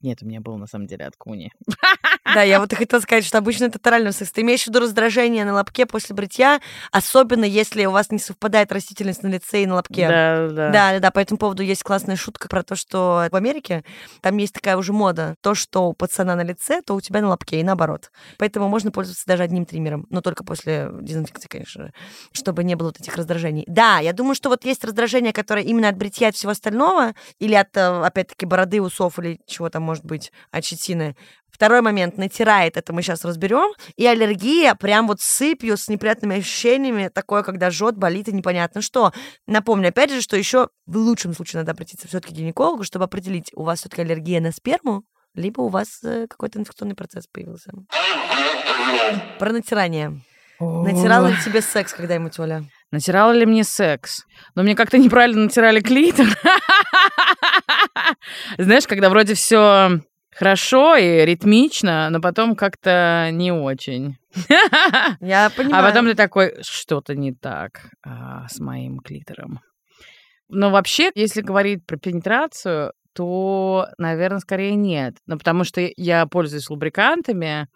[0.00, 1.50] Нет, у меня был на самом деле от куни.
[2.34, 4.30] Да, я вот и хотела сказать, что обычно это торальный секс.
[4.32, 8.72] Ты имеешь в виду раздражение на лобке после бритья, особенно если у вас не совпадает
[8.72, 10.08] растительность на лице и на лобке.
[10.08, 10.70] Да, да.
[10.70, 11.10] Да, да, да.
[11.10, 13.84] По этому поводу есть классная шутка про то, что в Америке
[14.20, 15.36] там есть такая уже мода.
[15.40, 18.10] То, что у пацана на лице, то у тебя на лобке, и наоборот.
[18.38, 21.92] Поэтому можно пользоваться даже одним триммером, но только после дезинфекции, конечно же,
[22.32, 23.64] чтобы не было вот этих раздражений.
[23.66, 27.54] Да, я думаю, что вот есть раздражение, которое именно от бритья от всего остального, или
[27.54, 31.16] от, э, опять-таки, бороды, усов, или чего там может быть, от щетины.
[31.52, 33.72] Второй момент, натирает, это мы сейчас разберем.
[33.96, 39.12] И аллергия прям вот сыпью с неприятными ощущениями, такое, когда жжет, болит и непонятно что.
[39.46, 43.50] Напомню, опять же, что еще в лучшем случае надо обратиться все-таки к гинекологу, чтобы определить,
[43.54, 47.70] у вас все-таки аллергия на сперму, либо у вас э, какой-то инфекционный процесс появился.
[49.38, 50.20] Про натирание.
[50.58, 52.64] Натирала ли тебе секс когда-нибудь, Оля?
[52.90, 54.24] Натирала ли мне секс?
[54.54, 56.26] Но мне как-то неправильно натирали клитор.
[58.58, 60.00] Знаешь, когда вроде все
[60.42, 64.16] хорошо и ритмично, но потом как-то не очень.
[65.20, 65.84] Я понимаю.
[65.84, 69.60] А потом ты такой, что-то не так а, с моим клитором.
[70.48, 75.14] Но вообще, если говорить про пенетрацию, то, наверное, скорее нет.
[75.26, 77.68] Ну, потому что я пользуюсь лубрикантами,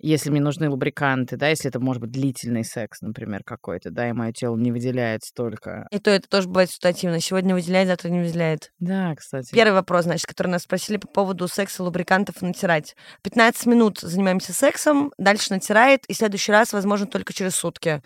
[0.00, 4.12] если мне нужны лубриканты, да, если это может быть длительный секс, например, какой-то, да, и
[4.12, 5.86] мое тело не выделяет столько.
[5.90, 7.20] И то это тоже бывает ситуативно.
[7.20, 8.70] Сегодня выделяет, завтра не выделяет.
[8.78, 9.52] Да, кстати.
[9.52, 12.94] Первый вопрос, значит, который нас спросили по поводу секса, лубрикантов натирать.
[13.22, 18.02] 15 минут занимаемся сексом, дальше натирает, и следующий раз, возможно, только через сутки.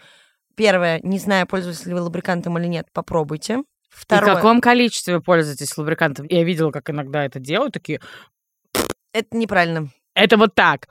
[0.56, 3.62] Первое, не знаю, пользуетесь ли вы лубрикантом или нет, попробуйте.
[3.90, 4.30] Второе.
[4.30, 6.26] И в каком количестве вы пользуетесь лубрикантом?
[6.28, 8.00] Я видела, как иногда это делают, такие...
[9.12, 9.90] Это неправильно.
[10.14, 10.88] Это вот так.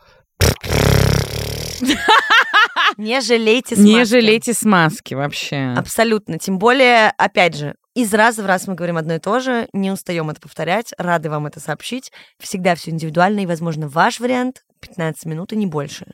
[2.97, 3.89] Не жалейте смазки.
[3.89, 5.73] Не жалейте смазки вообще.
[5.77, 6.37] Абсолютно.
[6.37, 9.91] Тем более, опять же, из раза в раз мы говорим одно и то же, не
[9.91, 12.11] устаем это повторять, рады вам это сообщить.
[12.39, 16.05] Всегда все индивидуально, и, возможно, ваш вариант 15 минут и не больше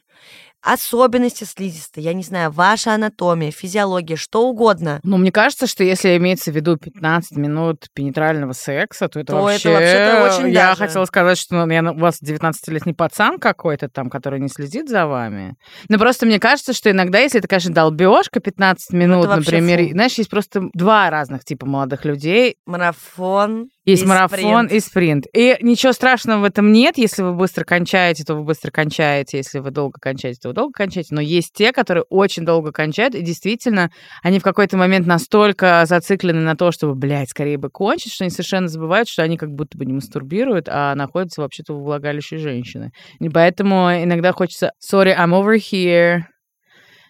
[0.62, 5.00] особенности слизистой, я не знаю, ваша анатомия, физиология, что угодно.
[5.04, 9.42] Ну, мне кажется, что если имеется в виду 15 минут пенетрального секса, то это То
[9.44, 9.70] вообще...
[9.70, 10.80] это вообще-то очень Я даже.
[10.80, 15.06] хотела сказать, что ну, я, у вас 19-летний пацан какой-то там, который не следит за
[15.08, 15.56] вами.
[15.90, 19.84] Но просто мне кажется, что иногда, если это, конечно, долбежка 15 минут, Ну, вообще например,
[19.88, 19.92] фу.
[19.94, 23.70] знаешь, есть просто два разных типа молодых людей, Марафон.
[23.88, 24.72] Есть и марафон спринт.
[24.72, 25.26] и спринт.
[25.34, 26.98] И ничего страшного в этом нет.
[26.98, 29.38] Если вы быстро кончаете, то вы быстро кончаете.
[29.38, 31.16] Если вы долго кончаете, то вы долго кончаете.
[31.16, 33.16] Но есть те, которые очень долго кончают.
[33.16, 33.90] И действительно,
[34.22, 38.32] они в какой-то момент настолько зациклены на то, чтобы, блядь, скорее бы кончить, что они
[38.32, 42.92] совершенно забывают, что они как будто бы не мастурбируют, а находятся вообще-то в влагалище женщины.
[43.20, 46.24] И поэтому иногда хочется «Sorry, I'm over here».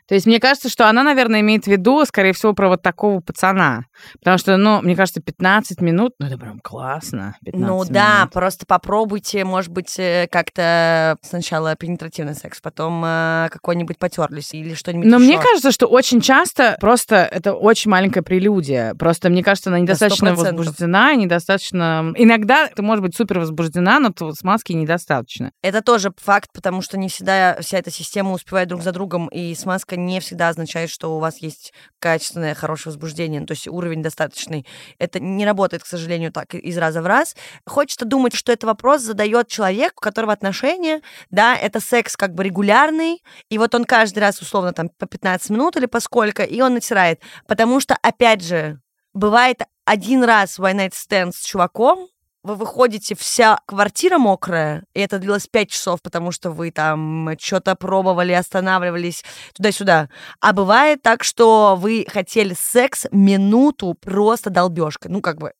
[0.07, 3.19] То есть мне кажется, что она, наверное, имеет в виду, скорее всего, про вот такого
[3.19, 3.83] пацана.
[4.19, 7.35] Потому что, ну, мне кажется, 15 минут, ну, это прям классно.
[7.43, 8.33] 15 Ну да, минут.
[8.33, 15.07] просто попробуйте, может быть, э, как-то сначала пенетративный секс, потом э, какой-нибудь потерлись или что-нибудь
[15.07, 15.25] Но еще.
[15.25, 18.93] мне кажется, что очень часто просто это очень маленькая прелюдия.
[18.95, 20.35] Просто мне кажется, она недостаточно 100%.
[20.35, 22.13] возбуждена, недостаточно...
[22.15, 25.51] Иногда ты может быть супер возбуждена, но смазки недостаточно.
[25.61, 29.53] Это тоже факт, потому что не всегда вся эта система успевает друг за другом, и
[29.55, 34.01] смазка не всегда означает, что у вас есть качественное, хорошее возбуждение, ну, то есть уровень
[34.01, 34.65] достаточный.
[34.99, 37.35] Это не работает, к сожалению, так из раза в раз.
[37.65, 42.43] Хочется думать, что это вопрос задает человек, у которого отношения, да, это секс как бы
[42.43, 46.61] регулярный, и вот он каждый раз, условно, там, по 15 минут или по сколько, и
[46.61, 47.21] он натирает.
[47.47, 48.79] Потому что, опять же,
[49.13, 52.07] бывает один раз one night stand с чуваком,
[52.43, 57.75] вы выходите, вся квартира мокрая, и это длилось 5 часов, потому что вы там что-то
[57.75, 59.23] пробовали, останавливались
[59.53, 60.09] туда-сюда.
[60.39, 65.11] А бывает так, что вы хотели секс минуту просто долбежкой.
[65.11, 65.53] Ну, как бы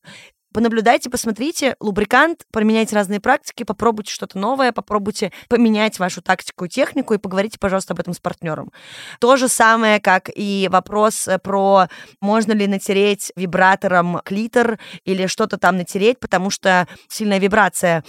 [0.54, 7.14] понаблюдайте, посмотрите, лубрикант, поменяйте разные практики, попробуйте что-то новое, попробуйте поменять вашу тактику и технику
[7.14, 8.72] и поговорите, пожалуйста, об этом с партнером.
[9.20, 11.88] То же самое, как и вопрос э, про
[12.22, 18.04] можно ли натереть вибратором клитор или что-то там натереть, потому что сильная вибрация.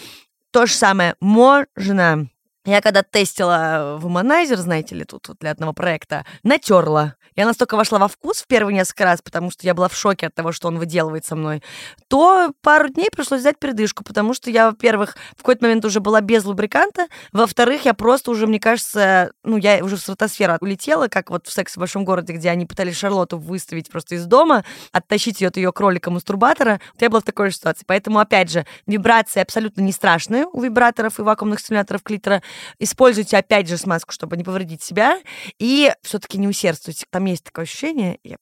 [0.50, 2.28] То же самое можно.
[2.64, 7.14] Я когда тестила в Womanizer, знаете ли, тут вот для одного проекта, натерла.
[7.38, 10.26] Я настолько вошла во вкус в первые несколько раз, потому что я была в шоке
[10.26, 11.62] от того, что он выделывает со мной,
[12.08, 16.20] то пару дней пришлось взять передышку, потому что я, во-первых, в какой-то момент уже была
[16.20, 21.30] без лубриканта, во-вторых, я просто уже, мне кажется, ну, я уже в стратосферу улетела, как
[21.30, 25.40] вот в «Сексе в большом городе», где они пытались Шарлотту выставить просто из дома, оттащить
[25.40, 26.80] ее от ее кролика-мастурбатора.
[26.94, 27.84] Вот я была в такой же ситуации.
[27.86, 32.42] Поэтому, опять же, вибрации абсолютно не страшные у вибраторов и вакуумных стимуляторов клитора.
[32.80, 35.20] Используйте, опять же, смазку, чтобы не повредить себя.
[35.60, 37.06] И все-таки не усердствуйте.
[37.10, 38.36] Там есть такое ощущение, я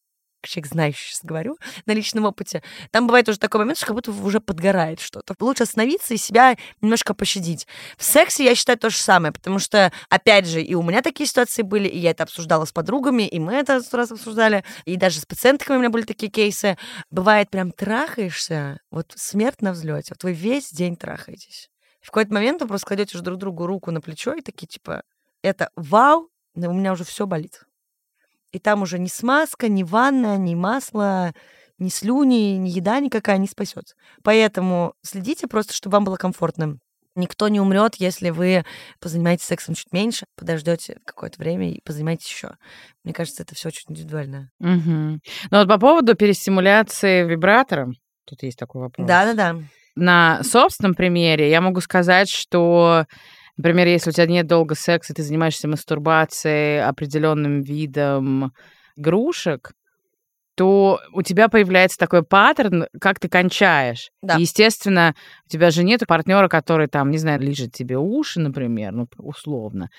[0.46, 4.12] человек знающий сейчас говорю, на личном опыте, там бывает уже такой момент, что как будто
[4.12, 5.34] уже подгорает что-то.
[5.40, 7.66] Лучше остановиться и себя немножко пощадить.
[7.96, 11.26] В сексе я считаю то же самое, потому что, опять же, и у меня такие
[11.26, 14.96] ситуации были, и я это обсуждала с подругами, и мы это сто раз обсуждали, и
[14.96, 16.76] даже с пациентками у меня были такие кейсы.
[17.10, 21.68] Бывает, прям трахаешься, вот смерть на взлете, вот вы весь день трахаетесь.
[22.00, 25.02] В какой-то момент вы просто кладете друг другу руку на плечо и такие, типа,
[25.42, 27.64] это вау, у меня уже все болит.
[28.56, 31.34] И там уже ни смазка, ни ванна, ни масло,
[31.78, 33.94] ни слюни, ни еда никакая не спасет.
[34.22, 36.78] Поэтому следите просто, чтобы вам было комфортно.
[37.16, 38.64] Никто не умрет, если вы
[38.98, 42.52] позанимаетесь сексом чуть меньше, подождете какое-то время и позанимаетесь еще.
[43.04, 44.50] Мне кажется, это все очень индивидуально.
[44.60, 44.70] Угу.
[44.70, 45.18] Ну
[45.50, 47.92] вот по поводу перестимуляции вибратором,
[48.24, 49.06] тут есть такой вопрос.
[49.06, 49.60] Да-да-да.
[49.96, 53.04] На собственном примере я могу сказать, что
[53.56, 58.52] Например, если у тебя нет долго секса, ты занимаешься мастурбацией определенным видом
[58.96, 59.72] игрушек,
[60.56, 64.10] то у тебя появляется такой паттерн, как ты кончаешь.
[64.22, 64.36] Да.
[64.36, 65.14] И, естественно,
[65.46, 69.90] у тебя же нет партнера, который там, не знаю, лежит тебе уши, например, ну, условно.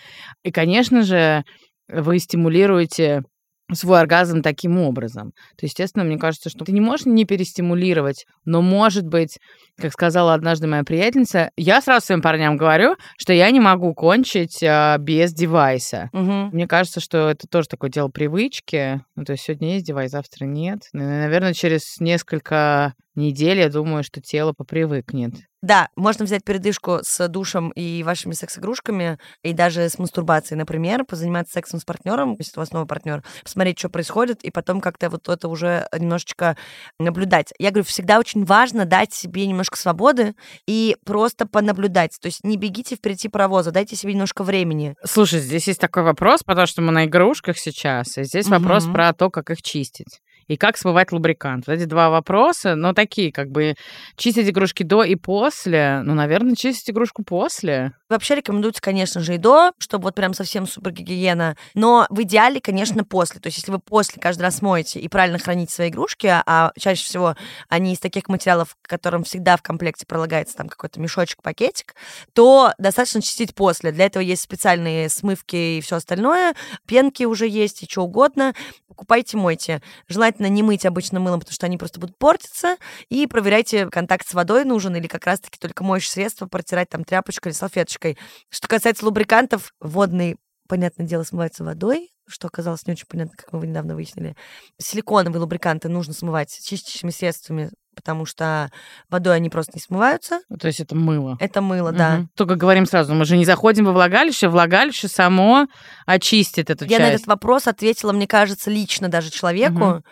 [0.44, 1.44] И, конечно же,
[1.88, 3.24] вы стимулируете
[3.74, 5.34] свой оргазм таким образом.
[5.58, 9.40] То, естественно, мне кажется, что ты не можешь не перестимулировать, но, может быть,
[9.78, 14.64] как сказала однажды моя приятельница, я сразу своим парням говорю, что я не могу кончить
[14.64, 16.10] а, без девайса.
[16.14, 16.50] Угу.
[16.54, 19.02] Мне кажется, что это тоже такое дело привычки.
[19.16, 20.84] Ну, то есть сегодня есть девайс, завтра нет.
[20.94, 25.34] Наверное, через несколько недель я думаю, что тело попривыкнет.
[25.64, 31.54] Да, можно взять передышку с душем и вашими секс-игрушками, и даже с мастурбацией, например, позаниматься
[31.54, 35.28] сексом с партнером, если у вас новый партнер, посмотреть, что происходит, и потом как-то вот
[35.28, 36.56] это уже немножечко
[37.00, 37.54] наблюдать.
[37.58, 40.36] Я говорю, всегда очень важно дать себе немножко свободы
[40.68, 42.16] и просто понаблюдать.
[42.22, 44.94] То есть не бегите впереди паровоза, дайте себе немножко времени.
[45.04, 48.60] Слушай, здесь есть такой вопрос, потому что мы на игрушках сейчас, и здесь угу.
[48.60, 51.68] вопрос про то, как их чистить и как смывать лубрикант.
[51.68, 53.76] Вот эти два вопроса, но такие, как бы
[54.16, 56.02] чистить игрушки до и после.
[56.04, 57.94] Ну, наверное, чистить игрушку после.
[58.10, 61.58] Вообще рекомендуется, конечно же, и до, чтобы вот прям совсем супер гигиена.
[61.74, 63.42] Но в идеале, конечно, после.
[63.42, 67.04] То есть, если вы после каждый раз моете и правильно храните свои игрушки, а чаще
[67.04, 67.36] всего
[67.68, 71.96] они из таких материалов, к которым всегда в комплекте пролагается там какой-то мешочек, пакетик,
[72.34, 73.92] то достаточно чистить после.
[73.92, 76.54] Для этого есть специальные смывки и все остальное.
[76.86, 78.54] Пенки уже есть и что угодно.
[78.88, 79.82] Покупайте, мойте.
[80.08, 82.78] Желательно не мыть обычным мылом, потому что они просто будут портиться.
[83.10, 87.52] И проверяйте, контакт с водой нужен или как раз-таки только моющее средство протирать там тряпочкой
[87.52, 88.18] или салфеточкой.
[88.50, 93.66] Что касается лубрикантов, водный, понятное дело, смывается водой, что оказалось не очень понятно, как мы
[93.68, 94.36] недавно выяснили.
[94.78, 98.72] Силиконовые лубриканты нужно смывать чистящими средствами, потому что
[99.10, 100.40] водой они просто не смываются.
[100.60, 101.36] То есть это мыло.
[101.42, 101.98] Это мыло, угу.
[101.98, 102.26] да.
[102.36, 105.68] Только говорим сразу, мы же не заходим во влагалище, влагалище само
[106.06, 107.02] очистит эту Я часть.
[107.02, 109.84] на этот вопрос ответила, мне кажется, лично даже человеку.
[109.84, 110.04] Угу.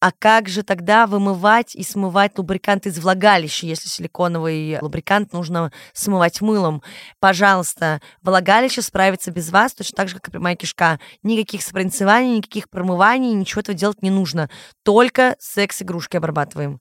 [0.00, 6.40] А как же тогда вымывать и смывать лубрикант из влагалища, если силиконовый лубрикант нужно смывать
[6.40, 6.82] мылом?
[7.18, 10.98] Пожалуйста, влагалище справится без вас, точно так же, как и прямая кишка.
[11.22, 14.48] Никаких сопринцеваний, никаких промываний, ничего этого делать не нужно.
[14.84, 16.80] Только секс-игрушки обрабатываем.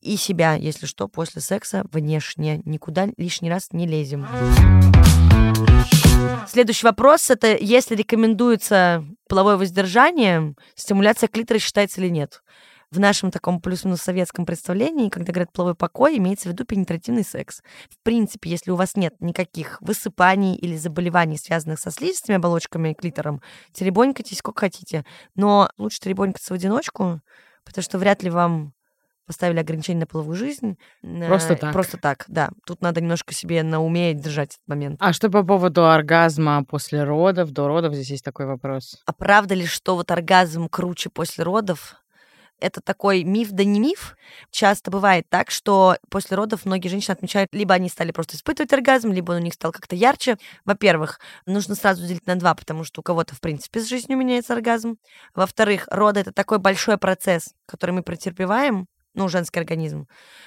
[0.00, 2.62] И себя, если что, после секса внешне.
[2.64, 4.26] Никуда лишний раз не лезем.
[6.46, 12.42] Следующий вопрос— это если рекомендуется половое воздержание, стимуляция клитора считается или нет?
[12.90, 17.60] В нашем таком плюс-минус советском представлении, когда говорят половой покой, имеется в виду пенетративный секс.
[17.90, 22.94] В принципе, если у вас нет никаких высыпаний или заболеваний, связанных со слизистыми оболочками и
[22.94, 25.04] клитором, теребонькайтесь сколько хотите.
[25.34, 27.20] Но лучше теребонькаться в одиночку,
[27.66, 28.72] потому что вряд ли вам
[29.28, 30.76] поставили ограничения на половую жизнь.
[31.02, 31.72] Просто так.
[31.72, 32.50] Просто так, да.
[32.66, 34.96] Тут надо немножко себе на уме держать этот момент.
[35.00, 37.94] А что по поводу оргазма после родов, до родов?
[37.94, 39.00] Здесь есть такой вопрос.
[39.06, 41.94] А правда ли, что вот оргазм круче после родов?
[42.60, 44.16] это такой миф да не миф.
[44.50, 49.12] Часто бывает так, что после родов многие женщины отмечают, либо они стали просто испытывать оргазм,
[49.12, 50.38] либо он у них стал как-то ярче.
[50.64, 54.54] Во-первых, нужно сразу делить на два, потому что у кого-то, в принципе, с жизнью меняется
[54.54, 54.98] оргазм.
[55.34, 58.86] Во-вторых, роды— это такой большой процесс, который мы претерпеваем,
[59.18, 60.06] ну, женский организм,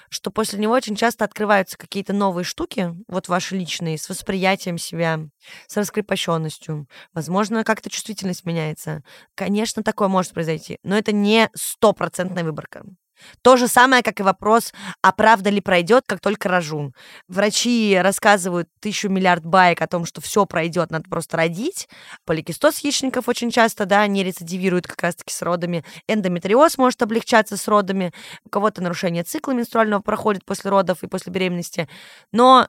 [0.09, 5.19] что после него очень часто открываются какие-то новые штуки, вот ваши личные, с восприятием себя,
[5.67, 6.87] с раскрепощенностью.
[7.13, 9.03] Возможно, как-то чувствительность меняется.
[9.35, 12.83] Конечно, такое может произойти, но это не стопроцентная выборка.
[13.41, 16.93] То же самое, как и вопрос, а правда ли пройдет, как только рожу.
[17.27, 21.87] Врачи рассказывают тысячу миллиард баек о том, что все пройдет, надо просто родить.
[22.25, 25.83] Поликистоз яичников очень часто, да, не рецидивирует как раз-таки с родами.
[26.07, 28.13] Эндометриоз может облегчаться с родами.
[28.45, 31.87] У кого-то нарушение цикла менструального проходит после родов и после беременности.
[32.31, 32.67] Но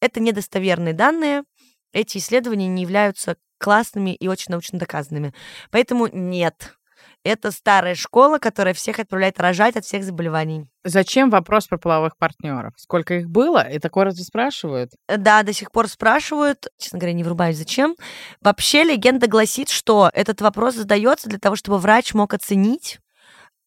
[0.00, 1.44] это недостоверные данные.
[1.92, 5.34] Эти исследования не являются классными и очень научно доказанными.
[5.70, 6.76] Поэтому нет,
[7.22, 10.64] Это старая школа, которая всех отправляет рожать от всех заболеваний.
[10.84, 12.72] Зачем вопрос про половых партнеров?
[12.76, 13.68] Сколько их было?
[13.68, 14.92] И такое разве спрашивают?
[15.06, 16.68] Э, Да, до сих пор спрашивают.
[16.78, 17.94] Честно говоря, не врубаюсь, зачем.
[18.40, 23.00] Вообще легенда гласит, что этот вопрос задается для того, чтобы врач мог оценить,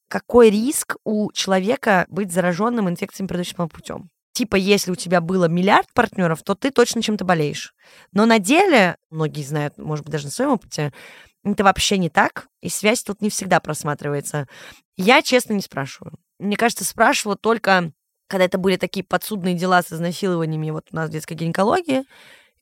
[0.09, 4.09] какой риск у человека быть зараженным инфекциями передающим путем.
[4.34, 7.75] Типа, если у тебя было миллиард партнеров, то ты точно чем-то болеешь.
[8.13, 10.91] Но на деле, многие знают, может быть, даже на своем опыте,
[11.43, 14.47] это вообще не так, и связь тут не всегда просматривается.
[14.95, 16.13] Я, честно, не спрашиваю.
[16.39, 17.91] Мне кажется, спрашивала только,
[18.27, 22.03] когда это были такие подсудные дела с изнасилованиями вот у нас в детской гинекологии,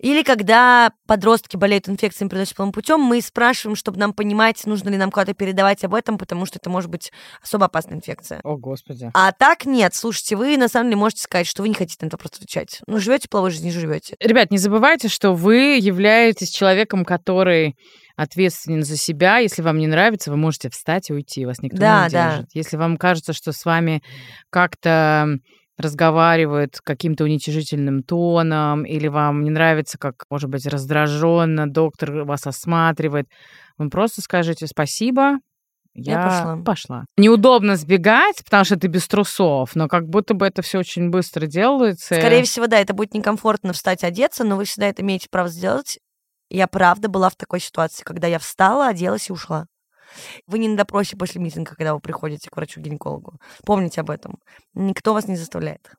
[0.01, 4.97] или когда подростки болеют инфекциями, переносимыми половым путем, мы спрашиваем, чтобы нам понимать, нужно ли
[4.97, 7.11] нам куда-то передавать об этом, потому что это может быть
[7.43, 8.41] особо опасная инфекция.
[8.43, 9.11] О, господи.
[9.13, 12.07] А так нет, слушайте, вы на самом деле можете сказать, что вы не хотите на
[12.07, 12.81] этот вопрос отвечать.
[12.87, 14.15] Ну, живете половой жизнью, не живете.
[14.19, 17.75] Ребят, не забывайте, что вы являетесь человеком, который
[18.15, 19.37] ответственен за себя.
[19.37, 22.31] Если вам не нравится, вы можете встать и уйти, вас никто Да, не да.
[22.31, 22.49] держит.
[22.53, 24.01] Если вам кажется, что с вами
[24.49, 25.37] как-то
[25.77, 33.27] разговаривают каким-то уничижительным тоном, или вам не нравится, как, может быть, раздраженно доктор вас осматривает,
[33.77, 35.39] вы просто скажите спасибо,
[35.93, 36.57] Я я, пошла».
[36.63, 37.05] пошла.
[37.17, 41.47] Неудобно сбегать, потому что ты без трусов, но как будто бы это все очень быстро
[41.47, 42.15] делается.
[42.15, 45.97] Скорее всего, да, это будет некомфортно встать, одеться, но вы всегда это имеете право сделать.
[46.53, 49.67] Я правда была в такой ситуации, когда я встала, оделась и ушла.
[50.47, 53.39] Вы не на допросе после митинга, когда вы приходите к врачу-гинекологу.
[53.65, 54.37] Помните об этом.
[54.73, 55.93] Никто вас не заставляет.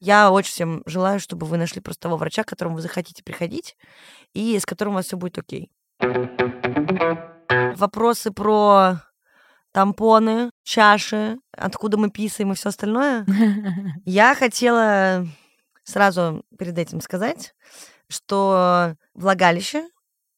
[0.00, 3.76] Я очень всем желаю, чтобы вы нашли просто того врача, к которому вы захотите приходить,
[4.32, 5.70] и с которым у вас все будет окей.
[7.76, 9.02] Вопросы про
[9.72, 13.26] тампоны, чаши, откуда мы писаем и все остальное.
[14.06, 15.26] Я хотела
[15.84, 17.52] сразу перед этим сказать,
[18.10, 19.88] что влагалище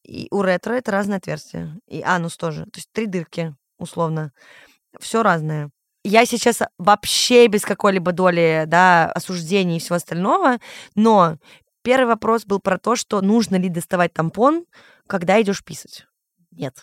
[0.05, 1.79] и уретра это разные отверстия.
[1.89, 2.65] И анус тоже.
[2.65, 4.33] То есть три дырки, условно.
[5.01, 5.71] Все разное.
[6.05, 10.59] Я сейчас вообще без какой-либо доли да, осуждения и всего остального,
[10.97, 11.37] но
[11.83, 14.67] первый вопрос был про то, что нужно ли доставать тампон,
[15.07, 16.07] когда идешь писать.
[16.51, 16.83] Нет.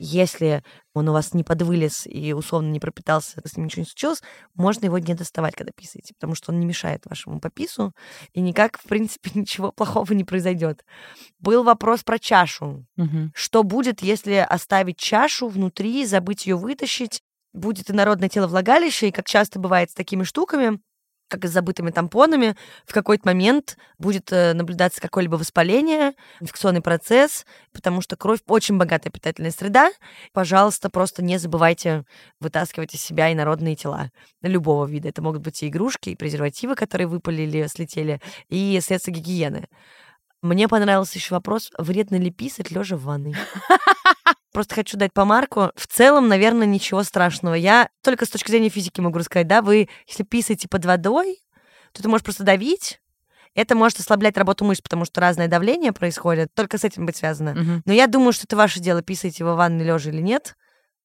[0.00, 0.62] Если
[0.94, 4.22] он у вас не подвылез и условно не пропитался, с ним ничего не случилось,
[4.54, 7.92] можно его не доставать, когда писаете, потому что он не мешает вашему попису,
[8.32, 10.84] и никак, в принципе, ничего плохого не произойдет.
[11.40, 12.86] Был вопрос про чашу.
[12.96, 13.32] Мгм.
[13.34, 17.20] Что будет, если оставить чашу внутри, забыть ее вытащить?
[17.52, 20.80] Будет инородное тело влагалища, и как часто бывает с такими штуками,
[21.28, 22.56] как и с забытыми тампонами,
[22.86, 29.10] в какой-то момент будет э, наблюдаться какое-либо воспаление, инфекционный процесс, потому что кровь очень богатая
[29.10, 29.90] питательная среда.
[30.32, 32.04] Пожалуйста, просто не забывайте
[32.40, 34.10] вытаскивать из себя инородные тела
[34.42, 35.08] любого вида.
[35.08, 39.68] Это могут быть и игрушки, и презервативы, которые выпали или слетели, и средства гигиены.
[40.40, 43.34] Мне понравился еще вопрос, вредно ли писать лежа в ванной.
[44.52, 45.72] Просто хочу дать помарку.
[45.76, 47.54] В целом, наверное, ничего страшного.
[47.54, 51.38] Я только с точки зрения физики могу рассказать, да, вы, если писаете под водой,
[51.92, 53.00] то ты можешь просто давить,
[53.54, 57.54] это может ослаблять работу мышц, потому что разное давление происходит, только с этим быть связано.
[57.54, 57.82] Мгм.
[57.84, 60.56] Но я думаю, что это ваше дело, писаете вы в ванной лежа или нет.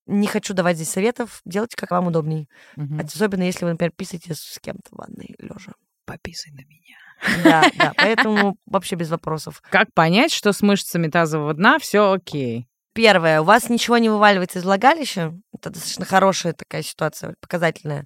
[0.05, 2.49] Не хочу давать здесь советов, делайте, как вам удобней.
[2.75, 2.99] Мгм.
[2.99, 5.73] Особенно, если вы, например, писаете с кем-то в ванной лежа.
[6.05, 7.43] Пописай на меня.
[7.43, 9.61] Да, да, поэтому вообще без вопросов.
[9.69, 12.67] Как понять, что с мышцами тазового дна все окей?
[12.93, 15.33] Первое, у вас ничего не вываливается из влагалища.
[15.53, 18.05] Это достаточно хорошая такая ситуация, показательная.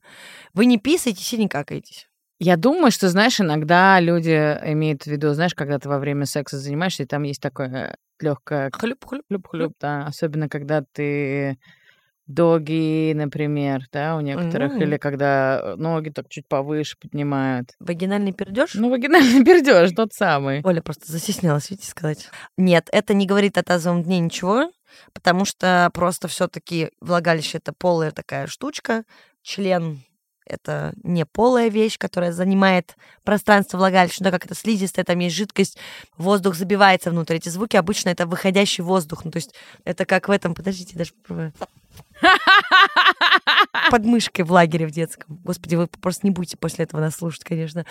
[0.53, 2.07] Вы не писаетесь и не какаетесь.
[2.39, 4.29] Я думаю, что, знаешь, иногда люди
[4.63, 8.69] имеют в виду, знаешь, когда ты во время секса занимаешься, и там есть такое легкое
[8.71, 9.23] Хлюп-хлюп.
[9.29, 11.57] хлюп-хлюп, да, особенно когда ты
[12.27, 14.81] доги, например, да, у некоторых, М.
[14.81, 17.71] или когда э, ноги так чуть повыше поднимают.
[17.79, 18.73] Вагинальный пердеж?
[18.73, 20.61] Ну, вагинальный пердеж, тот самый.
[20.63, 22.29] Оля просто застеснялась, видите, сказать.
[22.57, 24.69] Нет, это не говорит о тазовом дне ничего,
[25.13, 29.03] потому что просто все-таки влагалище это полая такая штучка,
[29.41, 30.03] член
[30.47, 35.77] это не полая вещь, которая занимает пространство влагалища, но как это слизистая, там есть жидкость,
[36.17, 37.35] воздух забивается внутрь.
[37.35, 39.25] Эти звуки обычно это выходящий воздух.
[39.25, 40.55] Ну, то есть это как в этом...
[40.55, 41.53] Подождите, даже попробую.
[43.91, 45.37] Под мышкой в лагере в детском.
[45.43, 47.85] Господи, вы просто не будете после этого нас слушать, конечно.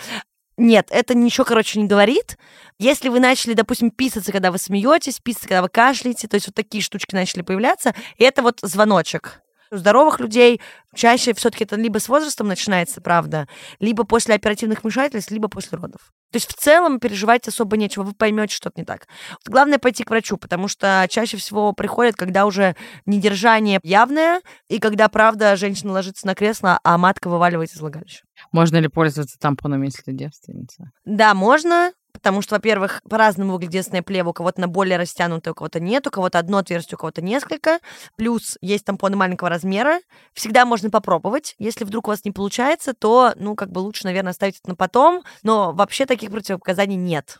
[0.57, 2.37] Нет, это ничего, короче, не говорит.
[2.79, 6.55] Если вы начали, допустим, писаться, когда вы смеетесь, писаться, когда вы кашляете, то есть вот
[6.55, 9.41] такие штучки начали появляться, и это вот звоночек.
[9.71, 10.61] У здоровых людей
[10.95, 13.47] чаще все-таки это либо с возрастом начинается, правда,
[13.79, 16.11] либо после оперативных вмешательств, либо после родов.
[16.31, 19.07] То есть в целом переживать особо нечего, вы поймете что-то не так.
[19.45, 25.07] Главное пойти к врачу, потому что чаще всего приходят, когда уже недержание явное, и когда,
[25.07, 28.23] правда, женщина ложится на кресло, а матка вываливается из влагалища.
[28.51, 30.91] Можно ли пользоваться тампонами, если ты девственница?
[31.05, 35.79] Да, можно, потому что, во-первых, по-разному выглядит плева, у кого-то на более растянутое, у кого-то
[35.79, 37.79] нет, у кого-то одно отверстие, у кого-то несколько,
[38.15, 39.99] плюс есть тампоны маленького размера,
[40.33, 44.31] всегда можно попробовать, если вдруг у вас не получается, то, ну, как бы лучше, наверное,
[44.31, 47.39] оставить это на потом, но вообще таких противопоказаний нет.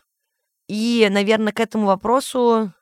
[0.68, 2.72] И, наверное, к этому вопросу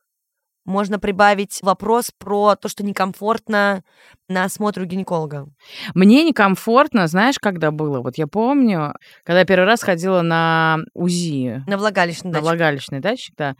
[0.66, 3.82] можно прибавить вопрос про то, что некомфортно
[4.28, 5.46] на осмотр у гинеколога.
[5.94, 8.00] Мне некомфортно, знаешь, когда было?
[8.00, 8.92] Вот я помню,
[9.24, 11.62] когда я первый раз ходила на УЗИ.
[11.66, 12.44] На влагалищный датчик.
[12.44, 13.54] На влагалищный датчик, да.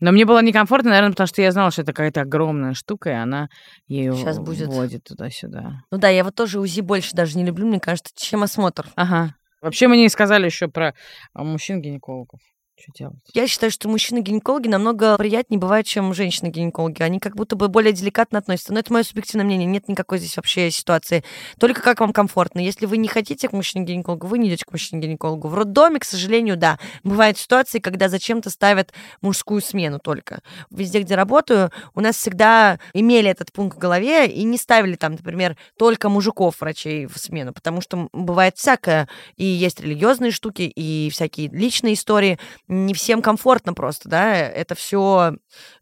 [0.00, 3.14] Но мне было некомфортно, наверное, потому что я знала, что это какая-то огромная штука, и
[3.14, 3.48] она
[3.88, 4.68] ее Сейчас будет.
[4.68, 5.80] вводит туда-сюда.
[5.90, 8.86] Ну да, я вот тоже УЗИ больше даже не люблю, мне кажется, чем осмотр.
[8.96, 9.34] Ага.
[9.62, 10.94] Вообще мне сказали еще про
[11.32, 12.40] а, мужчин-гинекологов.
[12.76, 13.18] Что делать?
[13.32, 17.02] Я считаю, что мужчины-гинекологи намного приятнее бывают, чем женщины-гинекологи.
[17.02, 18.72] Они как будто бы более деликатно относятся.
[18.72, 19.66] Но это мое субъективное мнение.
[19.66, 21.22] Нет никакой здесь вообще ситуации.
[21.60, 22.58] Только как вам комфортно.
[22.58, 25.48] Если вы не хотите к мужчине-гинекологу, вы не идете к мужчине-гинекологу.
[25.48, 26.78] В роддоме, к сожалению, да.
[27.04, 30.40] Бывают ситуации, когда зачем-то ставят мужскую смену только.
[30.70, 35.12] Везде, где работаю, у нас всегда имели этот пункт в голове и не ставили там,
[35.12, 39.08] например, только мужиков врачей в смену, потому что бывает всякое.
[39.36, 42.38] И есть религиозные штуки, и всякие личные истории
[42.68, 45.34] не всем комфортно просто, да, это все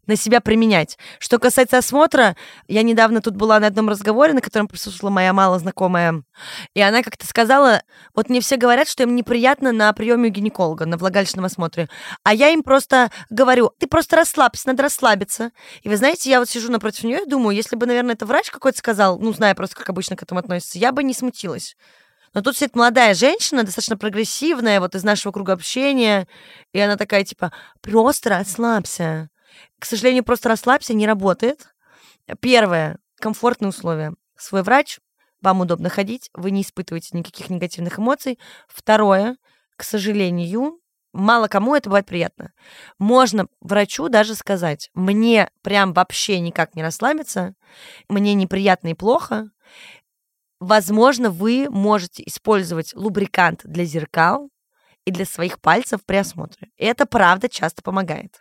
[0.05, 0.97] на себя применять.
[1.19, 2.35] Что касается осмотра,
[2.67, 6.23] я недавно тут была на одном разговоре, на котором присутствовала моя мало знакомая,
[6.73, 10.85] и она как-то сказала, вот мне все говорят, что им неприятно на приеме у гинеколога,
[10.85, 11.87] на влагалищном осмотре,
[12.23, 15.51] а я им просто говорю, ты просто расслабься, надо расслабиться.
[15.83, 18.51] И вы знаете, я вот сижу напротив нее и думаю, если бы, наверное, это врач
[18.51, 21.77] какой-то сказал, ну, зная просто, как обычно к этому относится, я бы не смутилась.
[22.33, 26.27] Но тут сидит молодая женщина, достаточно прогрессивная, вот из нашего круга общения,
[26.71, 29.29] и она такая, типа, просто расслабься.
[29.79, 31.67] К сожалению, просто расслабься не работает.
[32.39, 34.13] Первое, комфортные условия.
[34.35, 34.99] Свой врач,
[35.41, 38.39] вам удобно ходить, вы не испытываете никаких негативных эмоций.
[38.67, 39.37] Второе,
[39.75, 40.79] к сожалению,
[41.11, 42.53] мало кому это бывает приятно.
[42.97, 47.53] Можно врачу даже сказать, мне прям вообще никак не расслабиться,
[48.07, 49.49] мне неприятно и плохо,
[50.63, 54.49] Возможно, вы можете использовать лубрикант для зеркал
[55.03, 56.69] и для своих пальцев при осмотре.
[56.77, 58.37] Это правда часто помогает.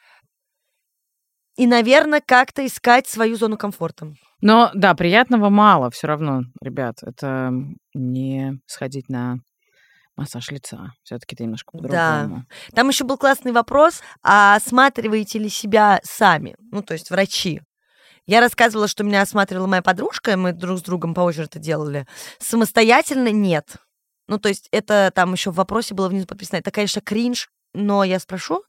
[1.57, 4.15] И, наверное, как-то искать свою зону комфорта.
[4.41, 6.99] Но да, приятного мало все равно, ребят.
[7.03, 7.51] Это
[7.93, 9.39] не сходить на
[10.17, 10.93] массаж лица.
[11.03, 12.47] Все-таки это немножко по-другому.
[12.49, 12.77] Да.
[12.77, 16.55] Там еще был классный вопрос: а осматриваете ли себя сами?
[16.71, 17.63] Ну, то есть врачи.
[18.27, 22.07] Я рассказывала, что меня осматривала моя подружка, мы друг с другом по очереди это делали.
[22.39, 23.77] Самостоятельно нет.
[24.29, 26.59] Ну, то есть это там еще в вопросе было внизу подписано.
[26.59, 28.65] Это, конечно, кринж, но я спрошу.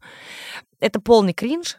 [0.79, 1.77] Это полный кринж.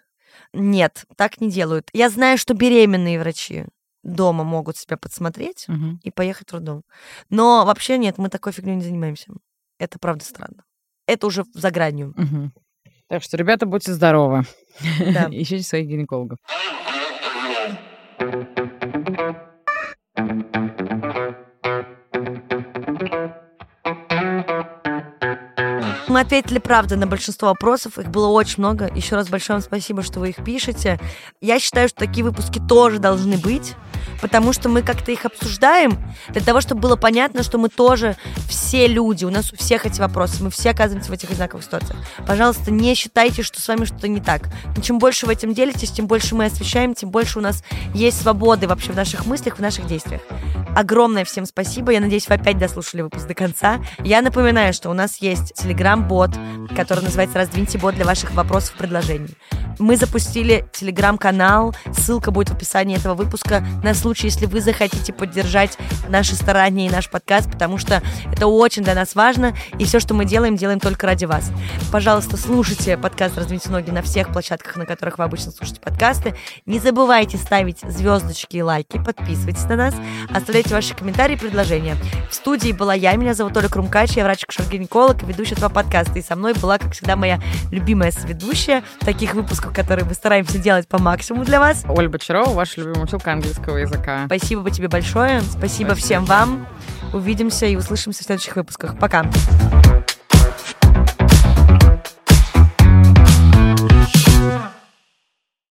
[0.53, 1.89] Нет, так не делают.
[1.93, 3.67] Я знаю, что беременные врачи
[4.05, 5.99] дома могут себя подсмотреть угу.
[6.03, 6.85] и поехать в роддом.
[7.31, 9.33] Но вообще нет, мы такой фигней не занимаемся.
[9.79, 10.65] Это правда странно.
[11.07, 12.15] Это уже за гранью.
[12.17, 12.53] Угу.
[13.09, 14.45] Так что, ребята, будьте здоровы.
[14.99, 15.29] Да.
[15.31, 16.39] Ищите своих гинекологов.
[26.15, 27.99] Мы ответили, правда, на большинство вопросов.
[27.99, 28.89] Их было очень много.
[28.95, 31.01] Еще раз большое вам спасибо, что вы их пишете.
[31.41, 33.75] Я считаю, что такие выпуски тоже должны быть
[34.21, 35.99] потому что мы как-то их обсуждаем
[36.29, 38.17] для того, чтобы было понятно, что мы тоже
[38.49, 41.99] все люди, у нас у всех эти вопросы, мы все оказываемся в этих одинаковых ситуациях.
[42.27, 44.49] Пожалуйста, не считайте, что с вами что-то не так.
[44.77, 48.23] Но чем больше вы этим делитесь, тем больше мы освещаем, тем больше у нас есть
[48.23, 50.23] свободы вообще в наших мыслях, в наших действиях.
[50.77, 51.93] Огромное всем спасибо.
[51.93, 53.79] Я надеюсь, вы опять дослушали выпуск до конца.
[54.01, 56.31] Я напоминаю, что у нас есть телеграм-бот,
[56.77, 59.37] который называется «Раздвиньте бот» для ваших вопросов и предложений.
[59.79, 65.79] Мы запустили телеграм-канал, ссылка будет в описании этого выпуска на случай, если вы захотите поддержать
[66.09, 70.15] наши старания и наш подкаст, потому что это очень для нас важно, и все, что
[70.15, 71.51] мы делаем, делаем только ради вас.
[71.93, 76.35] Пожалуйста, слушайте подкаст «Раздвиньте ноги» на всех площадках, на которых вы обычно слушаете подкасты.
[76.67, 79.95] Не забывайте ставить звездочки и лайки, подписывайтесь на нас,
[80.31, 81.97] оставляйте ваши комментарии и предложения.
[82.31, 86.23] В студии была я, меня зовут Оля Крумкач, я врач-гинеколог и ведущая этого подкаста, и
[86.23, 87.41] со мной была, как всегда, моя
[87.71, 91.85] любимая соведущая в таких выпусков, которые мы стараемся делать по максимуму для вас.
[91.89, 94.27] Оля Бочарова, ваша любимая училка английского языка.
[94.27, 95.41] Спасибо тебе большое.
[95.41, 96.67] Спасибо, Спасибо всем вам.
[97.13, 98.99] Увидимся и услышимся в следующих выпусках.
[98.99, 99.31] Пока.